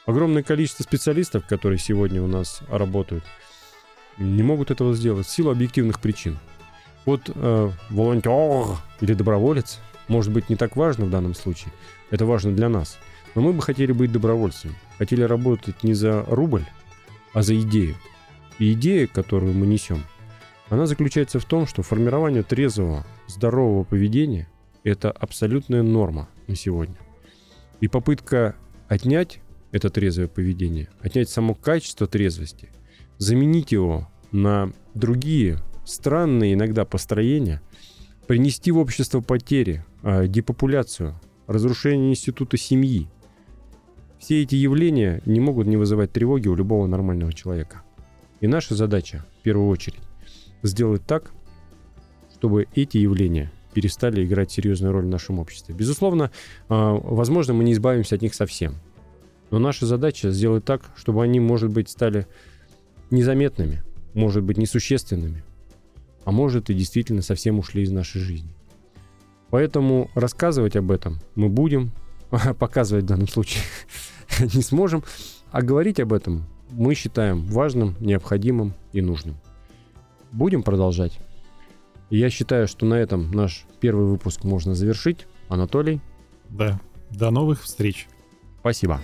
Огромное 0.07 0.43
количество 0.43 0.83
специалистов, 0.83 1.47
которые 1.47 1.79
сегодня 1.79 2.21
у 2.23 2.27
нас 2.27 2.63
работают– 2.69 3.23
не 4.21 4.43
могут 4.43 4.71
этого 4.71 4.95
сделать 4.95 5.27
в 5.27 5.31
силу 5.31 5.51
объективных 5.51 5.99
причин. 5.99 6.39
Вот 7.07 7.31
э, 7.35 7.71
волонтер 7.89 8.79
или 9.01 9.15
доброволец 9.15 9.81
может 10.09 10.33
быть 10.33 10.51
не 10.51 10.57
так 10.57 10.77
важно 10.77 11.07
в 11.07 11.11
данном 11.11 11.35
случае. 11.35 11.73
Это 12.11 12.27
важно 12.27 12.53
для 12.53 12.69
нас. 12.69 12.99
Но 13.35 13.43
мы 13.43 13.53
бы 13.53 13.63
хотели 13.63 13.93
быть 13.93 14.13
добровольцами. 14.13 14.75
Хотели 14.99 15.23
работать 15.23 15.83
не 15.83 15.95
за 15.95 16.25
рубль, 16.29 16.65
а 17.33 17.43
за 17.43 17.59
идею. 17.61 17.97
И 18.59 18.73
идея, 18.73 19.07
которую 19.07 19.55
мы 19.55 19.67
несем, 19.67 20.03
она 20.69 20.87
заключается 20.87 21.41
в 21.41 21.45
том, 21.45 21.67
что 21.67 21.83
формирование 21.83 22.43
трезвого, 22.43 23.07
здорового 23.27 23.85
поведения– 23.85 24.49
это 24.85 25.11
абсолютная 25.11 25.83
норма 25.83 26.29
на 26.47 26.55
сегодня. 26.55 26.97
И 27.81 27.89
попытка 27.89 28.55
отнять 28.89 29.41
это 29.73 29.89
трезвое 29.89 30.29
поведение, 30.29 30.89
отнять 31.01 31.31
само 31.31 31.55
качество 31.55 32.07
трезвости, 32.07 32.71
заменить 33.21 33.71
его 33.71 34.09
на 34.33 34.73
другие 34.95 35.59
странные 35.85 36.55
иногда 36.55 36.85
построения, 36.85 37.61
принести 38.27 38.73
в 38.73 38.79
общество 38.79 39.21
потери, 39.21 39.85
а, 40.03 40.27
депопуляцию, 40.27 41.21
разрушение 41.47 42.11
института 42.11 42.57
семьи. 42.57 43.09
Все 44.19 44.43
эти 44.43 44.55
явления 44.55 45.21
не 45.27 45.39
могут 45.39 45.67
не 45.67 45.77
вызывать 45.77 46.13
тревоги 46.13 46.49
у 46.49 46.55
любого 46.55 46.87
нормального 46.87 47.33
человека. 47.33 47.83
И 48.41 48.47
наша 48.47 48.75
задача, 48.75 49.25
в 49.41 49.43
первую 49.43 49.69
очередь, 49.69 50.01
сделать 50.63 51.05
так, 51.07 51.31
чтобы 52.35 52.69
эти 52.75 52.97
явления 52.97 53.53
перестали 53.75 54.25
играть 54.25 54.51
серьезную 54.51 54.93
роль 54.93 55.05
в 55.05 55.09
нашем 55.09 55.39
обществе. 55.39 55.75
Безусловно, 55.75 56.31
а, 56.71 56.95
возможно, 56.95 57.53
мы 57.53 57.65
не 57.65 57.73
избавимся 57.73 58.15
от 58.15 58.23
них 58.23 58.33
совсем. 58.33 58.77
Но 59.51 59.59
наша 59.59 59.85
задача 59.85 60.31
сделать 60.31 60.65
так, 60.65 60.91
чтобы 60.97 61.23
они, 61.23 61.39
может 61.39 61.71
быть, 61.71 61.91
стали 61.91 62.27
незаметными, 63.11 63.83
может 64.15 64.43
быть, 64.43 64.59
несущественными, 64.59 65.43
а 66.25 66.33
может 66.33 66.71
и 66.71 66.75
действительно 66.75 67.23
совсем 67.23 67.59
ушли 67.59 67.83
из 67.83 67.91
нашей 67.91 68.21
жизни. 68.21 68.55
Поэтому 69.51 70.11
рассказывать 70.15 70.77
об 70.77 70.91
этом 70.91 71.19
мы 71.35 71.49
будем, 71.49 71.93
показывать 72.59 73.05
в 73.05 73.09
данном 73.09 73.29
случае 73.29 73.63
не 74.39 74.63
сможем, 74.63 75.05
а 75.51 75.63
говорить 75.63 76.01
об 76.01 76.13
этом 76.13 76.47
мы 76.71 76.95
считаем 76.95 77.45
важным, 77.47 77.97
необходимым 78.01 78.75
и 78.93 79.01
нужным. 79.01 79.37
Будем 80.33 80.63
продолжать. 80.63 81.19
Я 82.11 82.31
считаю, 82.31 82.69
что 82.69 82.87
на 82.87 82.95
этом 82.95 83.31
наш 83.33 83.65
первый 83.81 84.07
выпуск 84.07 84.45
можно 84.45 84.75
завершить. 84.75 85.27
Анатолий. 85.49 86.01
Да. 86.49 86.81
До 87.11 87.31
новых 87.31 87.63
встреч. 87.63 88.09
Спасибо. 88.61 89.01